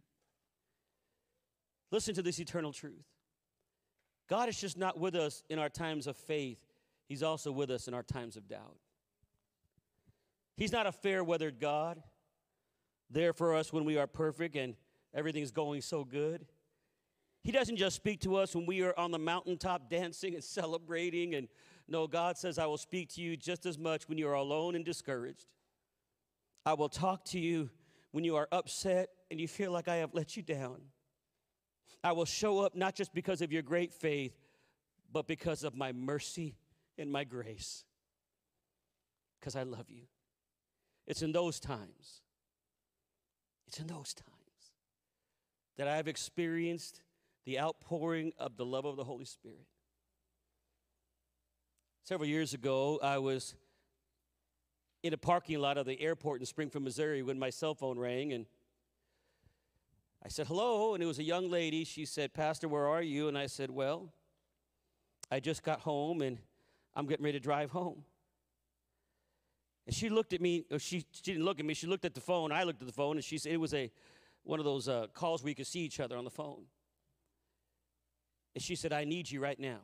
[1.91, 3.05] Listen to this eternal truth
[4.29, 6.59] God is just not with us in our times of faith,
[7.09, 8.77] He's also with us in our times of doubt.
[10.57, 12.03] He's not a fair weathered God,
[13.11, 14.75] there for us when we are perfect and
[15.15, 16.47] everything's going so good.
[17.43, 21.35] He doesn't just speak to us when we are on the mountaintop dancing and celebrating
[21.35, 21.49] and
[21.89, 24.75] no, God says, I will speak to you just as much when you are alone
[24.75, 25.47] and discouraged.
[26.65, 27.71] I will talk to you
[28.11, 30.81] when you are upset and you feel like I have let you down.
[32.07, 34.33] I will show up not just because of your great faith,
[35.13, 36.55] but because of my mercy
[36.97, 37.85] and my grace.
[39.41, 40.03] Because I love you.
[41.09, 42.23] It's in those times,
[43.67, 44.31] it's in those times
[45.79, 47.03] that I've experienced
[47.45, 49.67] the outpouring of the love of the Holy Spirit.
[52.05, 53.57] Several years ago, I was
[55.03, 58.33] in a parking lot of the airport in Springfield, Missouri, when my cell phone rang,
[58.33, 58.47] and
[60.27, 61.85] I said, hello, and it was a young lady.
[61.85, 63.29] She said, Pastor, where are you?
[63.29, 64.13] And I said, well,
[65.31, 66.39] I just got home, and
[66.97, 68.03] I'm getting ready to drive home.
[69.87, 72.21] And she looked at me, she, she didn't look at me, she looked at the
[72.21, 72.51] phone.
[72.51, 73.89] I looked at the phone, and she said, it was a,
[74.43, 76.65] one of those uh, calls where you could see each other on the phone.
[78.57, 79.79] And she said, I need you right now.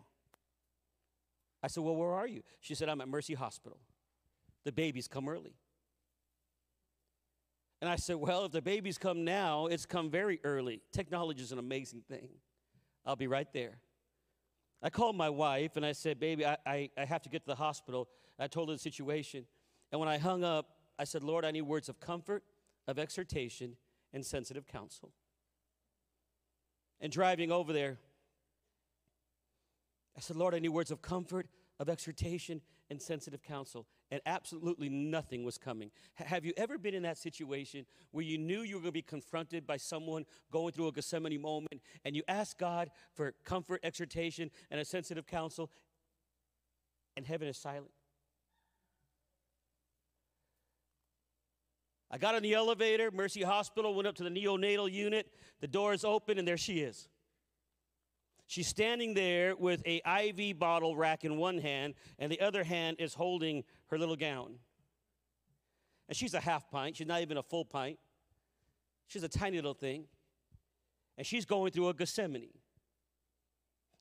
[1.63, 2.43] I said, Well, where are you?
[2.59, 3.79] She said, I'm at Mercy Hospital.
[4.65, 5.55] The babies come early.
[7.83, 10.81] And I said, Well, if the babies come now, it's come very early.
[10.93, 12.29] Technology is an amazing thing.
[13.05, 13.79] I'll be right there.
[14.81, 17.49] I called my wife and I said, Baby, I, I, I have to get to
[17.49, 18.09] the hospital.
[18.39, 19.47] I told her the situation.
[19.91, 22.45] And when I hung up, I said, Lord, I need words of comfort,
[22.87, 23.77] of exhortation,
[24.13, 25.11] and sensitive counsel.
[27.01, 27.99] And driving over there,
[30.17, 31.49] I said, Lord, I need words of comfort,
[31.81, 32.61] of exhortation,
[32.91, 33.87] and sensitive counsel.
[34.13, 35.91] And absolutely nothing was coming.
[36.21, 38.93] H- have you ever been in that situation where you knew you were going to
[38.93, 43.81] be confronted by someone going through a Gethsemane moment and you asked God for comfort,
[43.83, 45.71] exhortation, and a sensitive counsel,
[47.17, 47.91] and heaven is silent?
[52.11, 55.27] I got in the elevator, Mercy Hospital, went up to the neonatal unit.
[55.63, 57.09] The door is open, and there she is.
[58.47, 62.99] She's standing there with a IV bottle rack in one hand, and the other hand
[63.01, 64.55] is holding her little gown.
[66.09, 66.97] And she's a half pint.
[66.97, 67.99] She's not even a full pint.
[69.07, 70.07] She's a tiny little thing.
[71.19, 72.49] And she's going through a Gethsemane.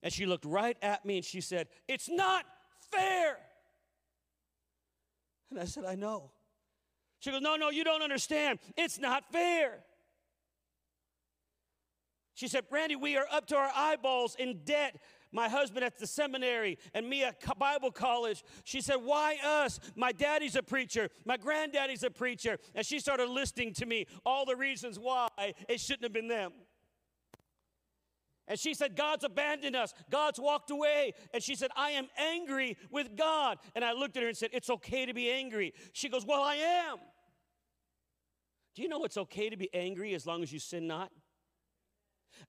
[0.02, 2.46] And she looked right at me and she said, It's not
[2.90, 3.38] fair.
[5.50, 6.32] And I said, I know.
[7.20, 8.60] She goes, No, no, you don't understand.
[8.78, 9.80] It's not fair.
[12.34, 14.96] She said, Brandy, we are up to our eyeballs in debt.
[15.32, 18.44] My husband at the seminary and me at Bible college.
[18.64, 19.80] She said, Why us?
[19.96, 21.10] My daddy's a preacher.
[21.26, 22.58] My granddaddy's a preacher.
[22.76, 25.30] And she started listing to me all the reasons why
[25.70, 26.52] it shouldn't have been them.
[28.48, 29.94] And she said, God's abandoned us.
[30.10, 31.14] God's walked away.
[31.34, 33.60] And she said, I am angry with God.
[33.76, 35.74] And I looked at her and said, It's okay to be angry.
[35.94, 36.98] She goes, Well, I am.
[38.76, 41.12] Do you know it's okay to be angry as long as you sin not?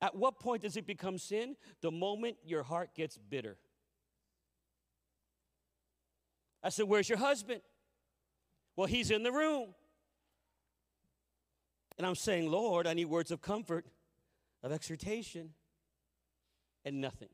[0.01, 1.57] At what point does it become sin?
[1.80, 3.57] The moment your heart gets bitter.
[6.62, 7.61] I said, Where's your husband?
[8.76, 9.74] Well, he's in the room.
[11.99, 13.86] And I'm saying, Lord, I need words of comfort,
[14.62, 15.51] of exhortation,
[16.84, 17.28] and nothing.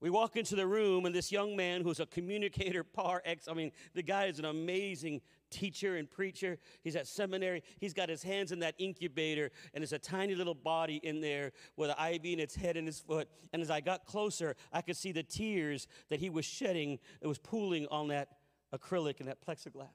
[0.00, 3.52] We walk into the room, and this young man who's a communicator par ex, I
[3.52, 5.20] mean, the guy is an amazing
[5.50, 6.58] teacher and preacher.
[6.82, 7.62] He's at seminary.
[7.78, 11.52] He's got his hands in that incubator, and there's a tiny little body in there
[11.76, 13.28] with an IV in its head and his foot.
[13.52, 17.26] And as I got closer, I could see the tears that he was shedding, it
[17.26, 18.28] was pooling on that
[18.74, 19.88] acrylic and that plexiglass.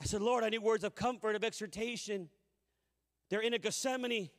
[0.00, 2.28] I said, Lord, I need words of comfort, of exhortation.
[3.30, 4.30] They're in a Gethsemane,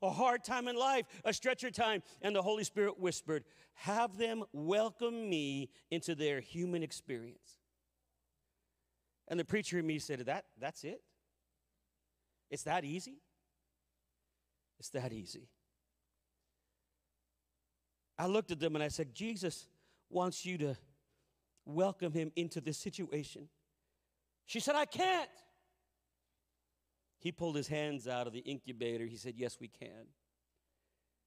[0.00, 2.04] a hard time in life, a stretcher time.
[2.22, 3.42] And the Holy Spirit whispered,
[3.74, 7.58] Have them welcome me into their human experience.
[9.28, 11.02] And the preacher in me said, that, That's it?
[12.50, 13.18] It's that easy?
[14.78, 15.48] It's that easy.
[18.18, 19.66] I looked at them and I said, Jesus
[20.10, 20.76] wants you to
[21.64, 23.48] welcome him into this situation.
[24.46, 25.28] She said, I can't.
[27.18, 29.04] He pulled his hands out of the incubator.
[29.04, 30.06] He said, Yes, we can.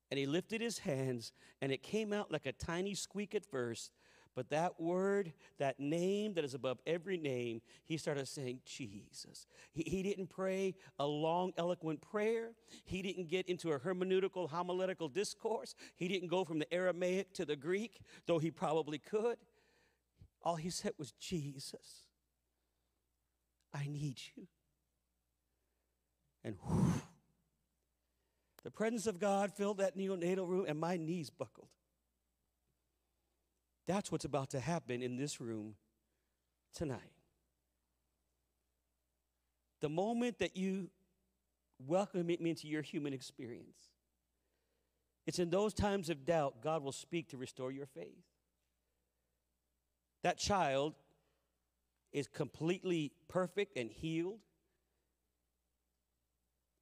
[0.10, 1.32] And he lifted his hands,
[1.62, 3.92] and it came out like a tiny squeak at first.
[4.36, 9.46] But that word, that name that is above every name, he started saying, Jesus.
[9.74, 12.52] He, he didn't pray a long, eloquent prayer.
[12.86, 15.76] He didn't get into a hermeneutical, homiletical discourse.
[15.96, 19.38] He didn't go from the Aramaic to the Greek, though he probably could.
[20.44, 22.08] All he said was, Jesus.
[23.74, 24.48] I need you.
[26.44, 26.94] And whew,
[28.64, 31.68] the presence of God filled that neonatal room, and my knees buckled.
[33.88, 35.76] That's what's about to happen in this room
[36.74, 37.00] tonight.
[39.82, 40.90] The moment that you
[41.88, 43.90] welcome me into your human experience,
[45.26, 48.26] it's in those times of doubt God will speak to restore your faith.
[50.24, 50.94] That child
[52.12, 54.40] is completely perfect and healed.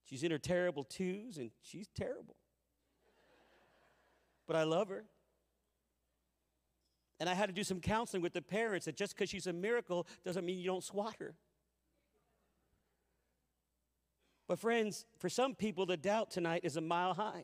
[0.04, 2.36] She's in her terrible twos and she's terrible.
[4.48, 5.06] But I love her.
[7.20, 9.54] And I had to do some counseling with the parents that just because she's a
[9.54, 11.36] miracle doesn't mean you don't swat her.
[14.48, 17.44] But, friends, for some people, the doubt tonight is a mile high.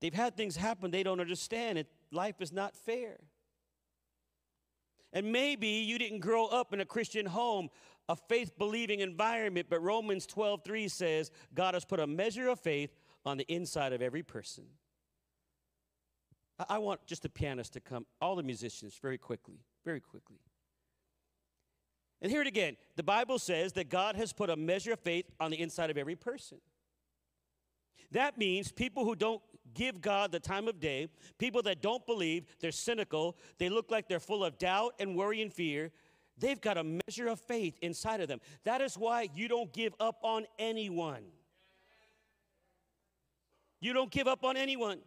[0.00, 3.20] They've had things happen they don't understand, and life is not fair.
[5.12, 7.68] And maybe you didn't grow up in a Christian home,
[8.08, 12.58] a faith believing environment, but Romans 12 3 says God has put a measure of
[12.58, 12.90] faith
[13.24, 14.64] on the inside of every person.
[16.68, 20.38] I want just the pianist to come, all the musicians, very quickly, very quickly.
[22.20, 22.76] And hear it again.
[22.96, 25.98] The Bible says that God has put a measure of faith on the inside of
[25.98, 26.58] every person.
[28.12, 29.42] That means people who don't
[29.74, 31.08] give God the time of day,
[31.38, 35.42] people that don't believe, they're cynical, they look like they're full of doubt and worry
[35.42, 35.90] and fear,
[36.38, 38.40] they've got a measure of faith inside of them.
[38.64, 41.24] That is why you don't give up on anyone.
[43.80, 44.98] You don't give up on anyone.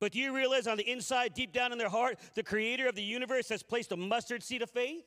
[0.00, 2.94] But do you realize on the inside, deep down in their heart, the creator of
[2.94, 5.04] the universe has placed a mustard seed of faith?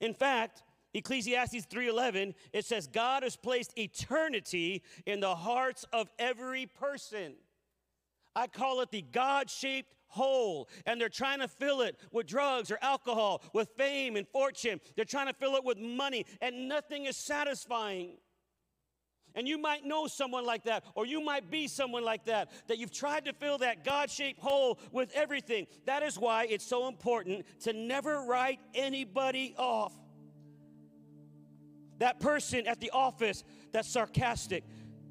[0.00, 0.62] In fact,
[0.92, 7.36] Ecclesiastes 3:11 it says God has placed eternity in the hearts of every person.
[8.34, 12.78] I call it the God-shaped hole and they're trying to fill it with drugs or
[12.82, 14.80] alcohol, with fame and fortune.
[14.96, 18.18] They're trying to fill it with money and nothing is satisfying.
[19.34, 22.78] And you might know someone like that, or you might be someone like that, that
[22.78, 25.66] you've tried to fill that God shaped hole with everything.
[25.86, 29.94] That is why it's so important to never write anybody off.
[31.98, 34.64] That person at the office that's sarcastic,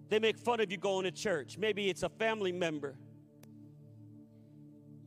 [0.10, 1.58] they make fun of you going to church.
[1.58, 2.96] Maybe it's a family member.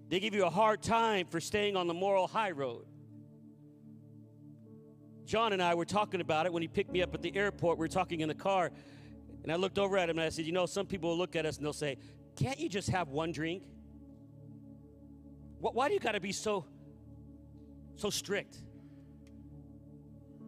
[0.08, 2.84] They give you a hard time for staying on the moral high road.
[5.24, 7.78] John and I were talking about it when he picked me up at the airport.
[7.78, 8.70] We were talking in the car,
[9.42, 11.36] and I looked over at him and I said, You know, some people will look
[11.36, 11.98] at us and they'll say,
[12.36, 13.62] Can't you just have one drink?
[15.58, 16.64] Why do you got to be so,
[17.96, 18.56] so strict?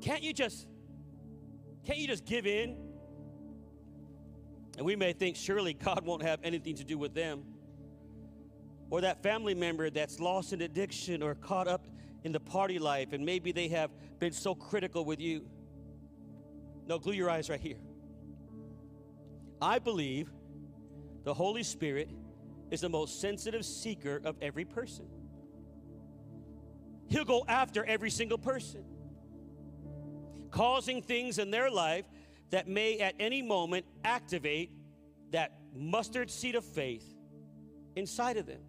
[0.01, 0.67] Can't you just
[1.87, 2.77] can't you just give in?
[4.77, 7.45] And we may think surely God won't have anything to do with them.
[8.91, 11.87] Or that family member that's lost in addiction or caught up
[12.25, 15.47] in the party life, and maybe they have been so critical with you.
[16.87, 17.77] No, glue your eyes right here.
[19.61, 20.31] I believe
[21.25, 22.11] the Holy Spirit
[22.71, 25.07] is the most sensitive seeker of every person.
[27.09, 28.85] He'll go after every single person
[30.51, 32.05] causing things in their life
[32.51, 34.71] that may at any moment activate
[35.33, 37.05] that mustard seed of faith
[37.97, 38.61] inside of them.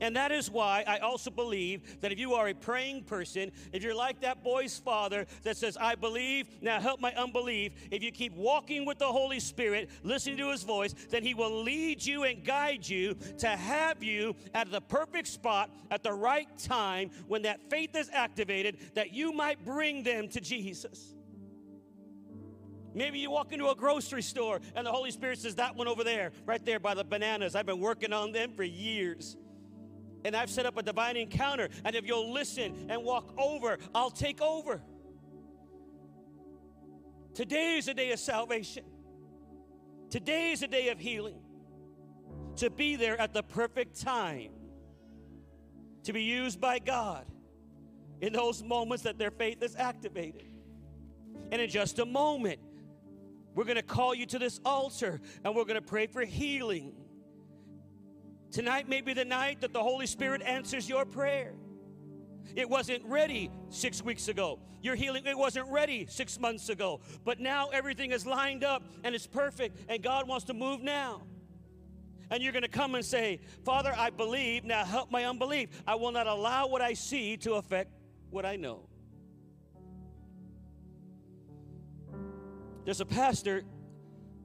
[0.00, 3.82] And that is why I also believe that if you are a praying person, if
[3.82, 8.10] you're like that boy's father that says, I believe, now help my unbelief, if you
[8.10, 12.24] keep walking with the Holy Spirit, listening to his voice, then he will lead you
[12.24, 17.42] and guide you to have you at the perfect spot at the right time when
[17.42, 21.14] that faith is activated that you might bring them to Jesus.
[22.94, 26.04] Maybe you walk into a grocery store and the Holy Spirit says, That one over
[26.04, 27.56] there, right there by the bananas.
[27.56, 29.36] I've been working on them for years
[30.24, 31.68] and I've set up a divine encounter.
[31.84, 34.82] And if you'll listen and walk over, I'll take over.
[37.34, 38.84] Today is a day of salvation.
[40.08, 41.40] Today is a day of healing.
[42.56, 44.52] To be there at the perfect time.
[46.04, 47.26] To be used by God
[48.20, 50.46] in those moments that their faith is activated.
[51.50, 52.60] And in just a moment,
[53.54, 56.94] we're going to call you to this altar and we're going to pray for healing
[58.54, 61.54] Tonight may be the night that the Holy Spirit answers your prayer.
[62.54, 64.60] It wasn't ready six weeks ago.
[64.80, 67.00] Your healing, it wasn't ready six months ago.
[67.24, 71.22] But now everything is lined up and it's perfect, and God wants to move now.
[72.30, 75.70] And you're going to come and say, Father, I believe, now help my unbelief.
[75.84, 77.90] I will not allow what I see to affect
[78.30, 78.88] what I know.
[82.84, 83.64] There's a pastor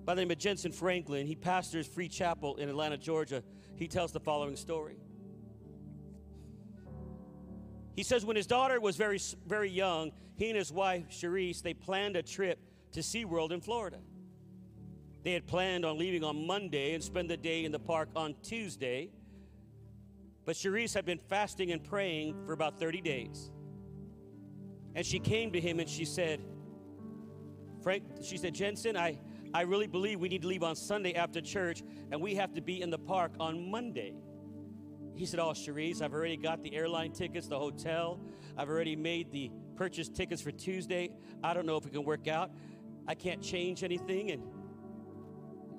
[0.03, 1.27] by the name of Jentezen Franklin.
[1.27, 3.43] He pastors Free Chapel in Atlanta, Georgia
[3.79, 4.97] he tells the following story.
[7.95, 11.73] He says when his daughter was very, very young, he and his wife, Cherise, they
[11.73, 12.59] planned a trip
[12.91, 13.99] to SeaWorld in Florida.
[15.23, 18.35] They had planned on leaving on Monday and spend the day in the park on
[18.41, 19.11] Tuesday.
[20.45, 23.51] But Cherise had been fasting and praying for about 30 days.
[24.95, 26.41] And she came to him and she said,
[27.81, 29.19] Frank, she said, Jentezen, I,
[29.53, 32.61] I really believe we need to leave on Sunday after church and we have to
[32.61, 34.13] be in the park on Monday.
[35.15, 38.21] He said, Oh, Cherise, I've already got the airline tickets, the hotel.
[38.57, 41.09] I've already made the purchase tickets for Tuesday.
[41.43, 42.51] I don't know if it can work out.
[43.07, 44.31] I can't change anything.
[44.31, 44.43] And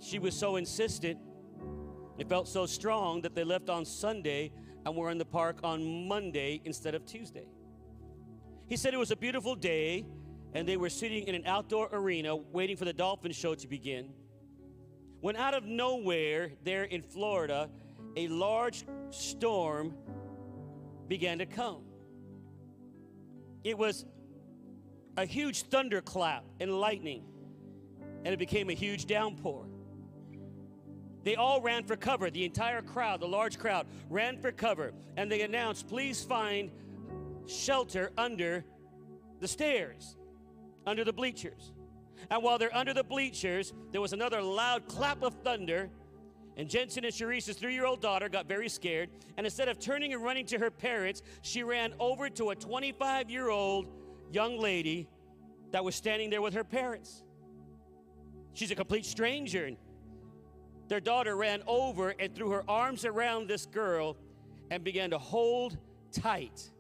[0.01, 1.19] she was so insistent.
[2.19, 4.53] It felt so strong that they left on Sunday
[4.85, 7.47] and were in the park on Monday instead of Tuesday.
[8.67, 10.05] He said it was a beautiful day
[10.55, 14.11] and they were sitting in an outdoor arena waiting for the dolphin show to begin.
[15.21, 17.69] When out of nowhere, there in Florida,
[18.17, 19.95] a large storm
[21.09, 21.83] began to come.
[23.63, 24.07] It was
[25.17, 27.25] a huge thunderclap and lightning,
[28.25, 29.67] and it became a huge downpour.
[31.23, 32.31] They all ran for cover.
[32.31, 36.71] The entire crowd, the large crowd, ran for cover, and they announced, Please find
[37.47, 38.65] shelter under
[39.41, 40.17] the stairs
[40.87, 41.73] under the bleachers.
[42.31, 45.89] And while they're under the bleachers, there was another loud clap of thunder.
[46.57, 49.09] And Jentezen and Cherise's three year old daughter got very scared.
[49.37, 53.31] And instead of turning and running to her parents, she ran over to a 25
[53.31, 53.87] year old
[54.31, 55.09] young lady
[55.71, 57.23] that was standing there with her parents.
[58.53, 59.67] She's a complete stranger.
[59.67, 59.77] And
[60.89, 64.17] their daughter ran over and threw her arms around this girl
[64.71, 65.79] and began to hold
[66.13, 66.71] tight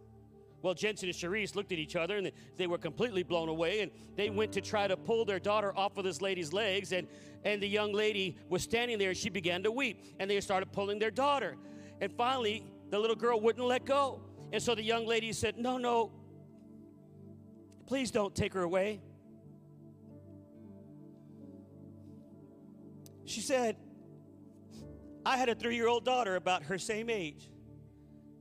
[0.62, 3.80] well, Jentezen and Cherise looked at each other and they were completely blown away.
[3.80, 6.92] And they went to try to pull their daughter off of this lady's legs.
[6.92, 7.06] And,
[7.44, 10.04] and the young lady was standing there and she began to weep.
[10.18, 11.56] And they started pulling their daughter.
[12.00, 14.22] And finally, the little girl wouldn't let go.
[14.52, 16.12] And so the young lady said, No, no,
[17.86, 19.00] please don't take her away.
[23.24, 23.76] She said,
[25.24, 27.48] I had a three year old daughter about her same age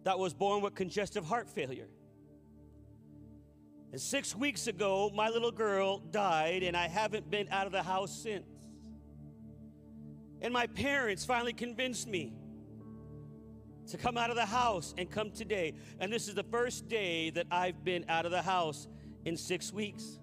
[0.04, 1.88] that was born with congestive heart failure.
[3.92, 7.82] And six weeks ago, my little girl died, and I haven't been out of the
[7.82, 8.46] house since.
[10.42, 12.34] And my parents finally convinced me
[13.88, 15.74] to come out of the house and come today.
[16.00, 18.88] And this is the first day that I've been out of the house
[19.26, 20.20] in six weeks.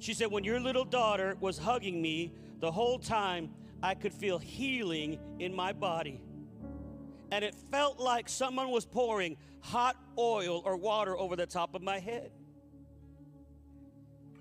[0.00, 3.50] She said, When your little daughter was hugging me, the whole time
[3.82, 6.20] I could feel healing in my body.
[7.30, 11.82] And it felt like someone was pouring hot oil or water over the top of
[11.82, 12.30] my head.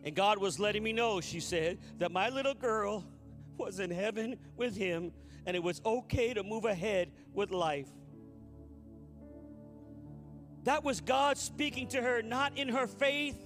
[0.03, 3.05] And God was letting me know, she said, that my little girl
[3.57, 5.11] was in heaven with him
[5.45, 7.87] and it was okay to move ahead with life.
[10.63, 13.37] That was God speaking to her, not in her faith,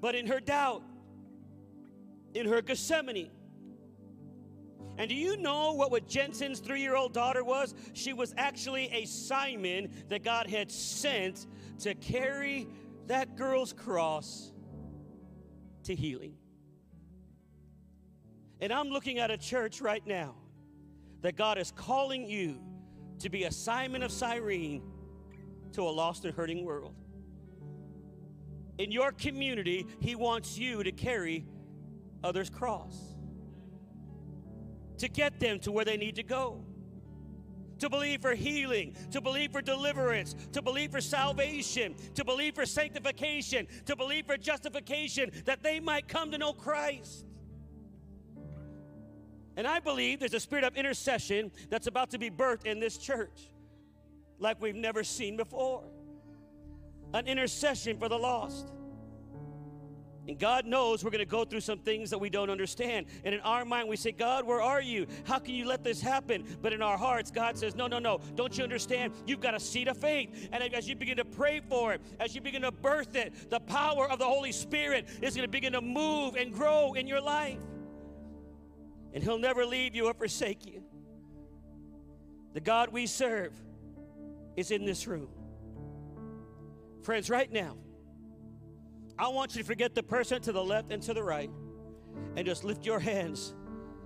[0.00, 0.82] but in her doubt,
[2.34, 3.30] in her Gethsemane.
[4.98, 7.74] And do you know what what Jentezen's three-year-old daughter was?
[7.92, 11.46] She was actually a Simon that God had sent
[11.80, 12.66] to carry
[13.06, 14.52] that girl's cross
[15.84, 16.34] to healing.
[18.60, 20.34] And I'm looking at a church right now
[21.22, 22.60] that God is calling you
[23.20, 24.82] to be a Simon of Cyrene
[25.72, 26.94] to a lost and hurting world.
[28.78, 31.44] In your community, He wants you to carry
[32.22, 32.96] others' cross,
[34.98, 36.64] to get them to where they need to go,
[37.78, 42.66] to believe for healing, to believe for deliverance, to believe for salvation, to believe for
[42.66, 47.24] sanctification, to believe for justification, that they might come to know Christ.
[49.56, 52.96] And I believe there's a spirit of intercession that's about to be birthed in this
[52.96, 53.50] church
[54.38, 55.82] like we've never seen before.
[57.12, 58.72] An intercession for the lost.
[60.28, 63.06] And God knows we're going to go through some things that we don't understand.
[63.24, 65.06] And in our mind, we say, God, where are you?
[65.24, 66.44] How can you let this happen?
[66.60, 68.20] But in our hearts, God says, No, no, no.
[68.36, 69.14] Don't you understand?
[69.26, 70.50] You've got a seed of faith.
[70.52, 73.60] And as you begin to pray for it, as you begin to birth it, the
[73.60, 77.22] power of the Holy Spirit is going to begin to move and grow in your
[77.22, 77.58] life.
[79.14, 80.82] And He'll never leave you or forsake you.
[82.52, 83.54] The God we serve
[84.56, 85.28] is in this room.
[87.02, 87.76] Friends, right now,
[89.18, 91.50] I want you to forget the person to the left and to the right
[92.36, 93.54] and just lift your hands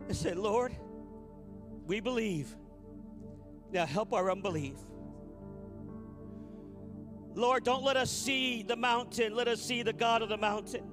[0.09, 0.75] and say, Lord,
[1.87, 2.55] we believe.
[3.73, 4.77] Now help our unbelief.
[7.35, 10.85] Lord, don't let us see the mountain, let us see the God of the mountain.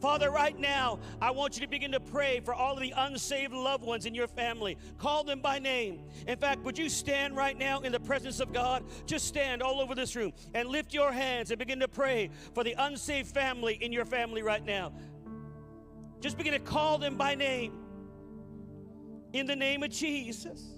[0.00, 3.52] Father, right now, I want you to begin to pray for all of the unsaved
[3.52, 4.76] loved ones in your family.
[4.98, 6.00] Call them by name.
[6.26, 8.84] In fact, would you stand right now in the presence of God?
[9.06, 12.62] Just stand all over this room and lift your hands and begin to pray for
[12.62, 14.92] the unsaved family in your family right now.
[16.20, 17.72] Just begin to call them by name.
[19.32, 20.76] In the name of Jesus.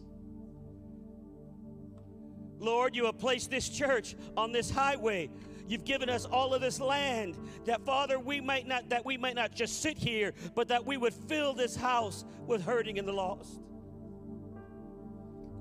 [2.60, 5.30] Lord, you have placed this church on this highway
[5.68, 9.34] You've given us all of this land that Father we might not that we might
[9.34, 13.12] not just sit here, but that we would fill this house with hurting and the
[13.12, 13.60] lost.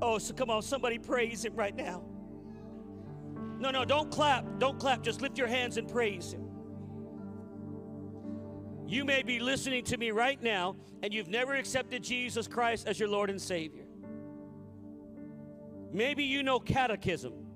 [0.01, 2.03] Oh, so come on, somebody praise him right now.
[3.59, 4.45] No, no, don't clap.
[4.59, 5.01] Don't clap.
[5.01, 6.47] Just lift your hands and praise him.
[8.87, 12.97] You may be listening to me right now and you've never accepted Jesus Christ as
[12.99, 13.83] your Lord and Savior.
[15.91, 17.46] Maybe you know catechism.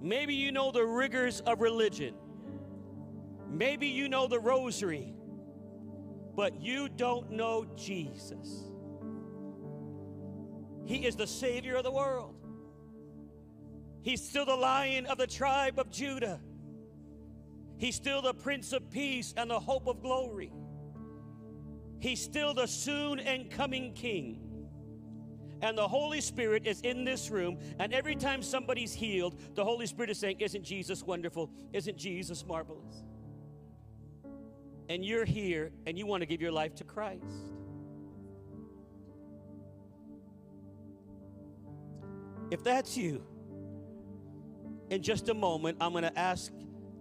[0.00, 2.14] Maybe you know the rigors of religion.
[3.48, 5.14] Maybe you know the rosary,
[6.34, 8.64] but you don't know Jesus.
[10.84, 12.34] He is the Savior of the world.
[14.02, 16.40] He's still the lion of the tribe of Judah.
[17.78, 20.52] He's still the Prince of Peace and the hope of glory.
[21.98, 24.45] He's still the soon and coming King
[25.62, 27.58] and the Holy Spirit is in this room.
[27.78, 31.50] And every time somebody's healed, the Holy Spirit is saying, Isn't Jesus wonderful?
[31.72, 33.04] Isn't Jesus marvelous?
[34.88, 37.24] And you're here and you want to give your life to Christ.
[42.50, 43.24] If that's you,
[44.90, 46.52] in just a moment, I'm going to ask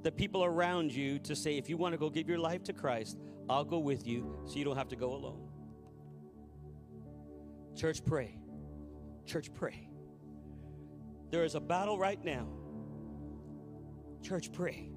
[0.02, 2.74] the people around you to say, if you want to go give your life to
[2.74, 5.48] Christ, I'll go with you so you don't have to go alone.
[7.76, 8.38] Church, pray.
[9.26, 9.90] Church, pray.
[11.32, 12.48] There is a battle right now.
[14.22, 14.90] Church, pray.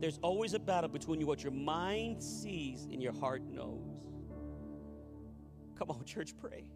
[0.00, 3.82] There's always a battle between what your mind sees and your heart knows.
[5.78, 6.66] Come on, church, pray.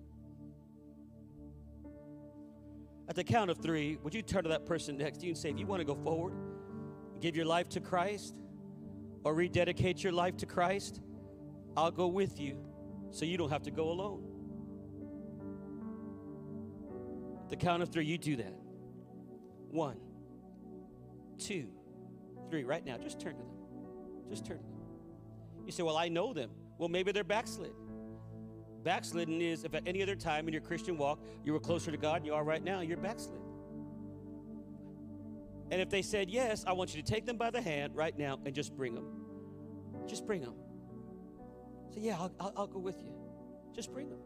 [3.08, 5.38] At the count of three, would you turn to that person next to you and
[5.38, 6.32] say, if you want to go forward,
[7.20, 8.36] give your life to Christ,
[9.24, 11.00] or rededicate your life to Christ,
[11.76, 12.64] I'll go with you
[13.10, 14.29] so you don't have to go alone.
[17.50, 18.54] The count of three, you do that.
[19.70, 19.96] One,
[21.38, 21.68] two,
[22.48, 22.64] three.
[22.64, 23.50] Right now, just turn to them.
[24.28, 24.72] Just turn to them.
[25.66, 26.50] You say, Well, I know them.
[26.78, 27.72] Well, maybe they're backslid.
[28.82, 31.98] Backslidden is if at any other time in your Christian walk you were closer to
[31.98, 33.40] God than you are right now, you're backslid.
[35.70, 38.16] And if they said yes, I want you to take them by the hand right
[38.16, 39.06] now and just bring them.
[40.08, 40.54] Just bring them.
[41.94, 43.12] Say, yeah, I'll, I'll, I'll go with you.
[43.74, 44.18] Just bring them.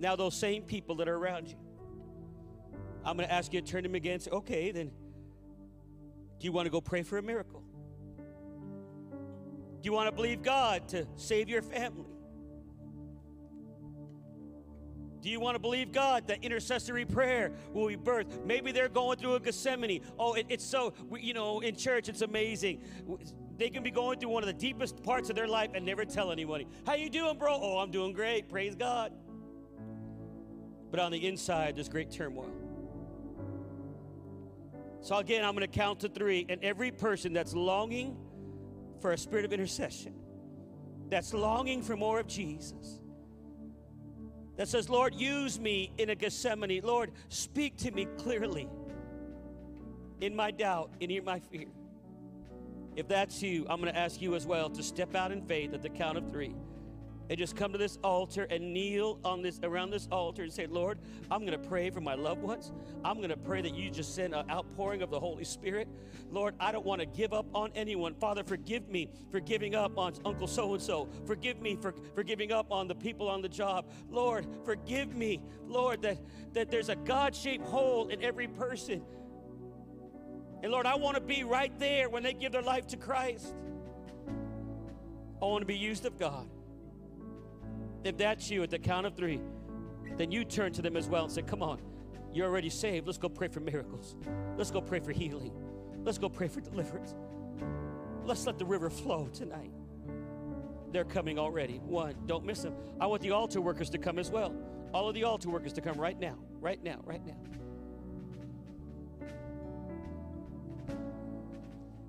[0.00, 1.56] Now, those same people that are around you,
[3.04, 4.90] I'm going to ask you to turn to them again and say, okay, then
[6.38, 7.62] do you want to go pray for a miracle?
[9.80, 12.06] Do you want to believe God to save your family?
[15.20, 18.44] Do you want to believe God that intercessory prayer will be birthed?
[18.44, 20.00] Maybe they're going through a Gethsemane.
[20.18, 22.82] Oh, it, it's so, you know, in church, it's amazing.
[23.56, 26.04] They can be going through one of the deepest parts of their life and never
[26.04, 26.68] tell anybody.
[26.86, 27.58] How you doing, bro?
[27.60, 28.48] Oh, I'm doing great.
[28.48, 29.12] Praise God.
[30.90, 32.50] But on the inside, there's great turmoil.
[35.00, 38.16] So again, I'm going to count to three, and every person that's longing
[39.00, 40.14] for a spirit of intercession
[41.08, 43.00] that's longing for more of Jesus.
[44.56, 46.80] That says, Lord, use me in a Gethsemane.
[46.82, 48.68] Lord, speak to me clearly
[50.20, 51.68] in my doubt, and in my fear.
[52.96, 55.72] If that's you, I'm going to ask you as well to step out in faith
[55.72, 56.54] at the count of three
[57.30, 60.66] and just come to this altar and kneel on this around this altar and say,
[60.66, 60.98] Lord,
[61.30, 62.72] I'm going to pray for my loved ones.
[63.04, 65.88] I'm going to pray that you just send an outpouring of the Holy Spirit.
[66.30, 68.14] Lord, I don't want to give up on anyone.
[68.14, 71.08] Father, forgive me for giving up on Uncle so and so.
[71.26, 73.90] Forgive me for, for giving up on the people on the job.
[74.10, 76.18] Lord, forgive me, Lord, that,
[76.54, 79.02] that there's a God shaped hole in every person.
[80.62, 83.54] And Lord, I want to be right there when they give their life to Christ.
[85.40, 86.48] I want to be used of God.
[88.04, 89.40] If that's you at the count of three,
[90.16, 91.80] then you turn to them as well and say, Come on,
[92.32, 93.06] you're already saved.
[93.06, 94.16] Let's go pray for miracles.
[94.56, 95.52] Let's go pray for healing.
[96.04, 97.14] Let's go pray for deliverance.
[98.24, 99.72] Let's let the river flow tonight.
[100.92, 101.78] They're coming already.
[101.78, 102.74] One, don't miss them.
[103.00, 104.54] I want the altar workers to come as well.
[104.94, 107.36] All of the altar workers to come right now, right now, right now.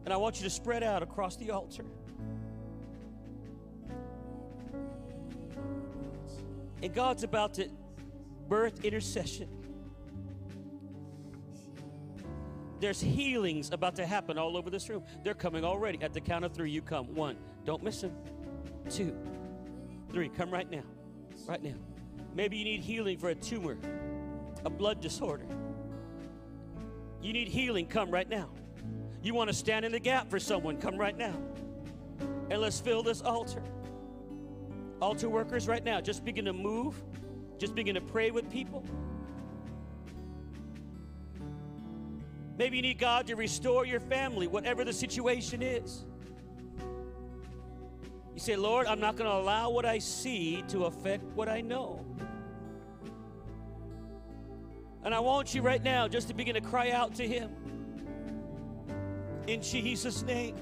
[0.05, 1.85] And I want you to spread out across the altar.
[6.81, 7.69] And God's about to
[8.47, 9.49] birth intercession.
[12.79, 15.03] There's healings about to happen all over this room.
[15.23, 16.01] They're coming already.
[16.01, 17.13] At the count of three, you come.
[17.13, 18.15] One, don't miss them.
[18.89, 19.15] Two,
[20.11, 20.83] three, come right now.
[21.45, 21.75] Right now.
[22.33, 23.77] Maybe you need healing for a tumor,
[24.63, 25.45] a blood disorder.
[27.21, 28.49] You need healing, come right now.
[29.21, 31.35] You want to stand in the gap for someone, come right now.
[32.49, 33.61] And let's fill this altar.
[35.01, 37.01] Altar workers, right now, just begin to move,
[37.57, 38.83] just begin to pray with people.
[42.57, 46.03] Maybe you need God to restore your family, whatever the situation is.
[48.33, 51.61] You say, Lord, I'm not going to allow what I see to affect what I
[51.61, 52.05] know.
[55.03, 57.51] And I want you right now just to begin to cry out to Him.
[59.47, 60.55] In Jesus' name.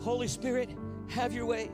[0.00, 0.70] Holy Spirit,
[1.08, 1.70] have your way.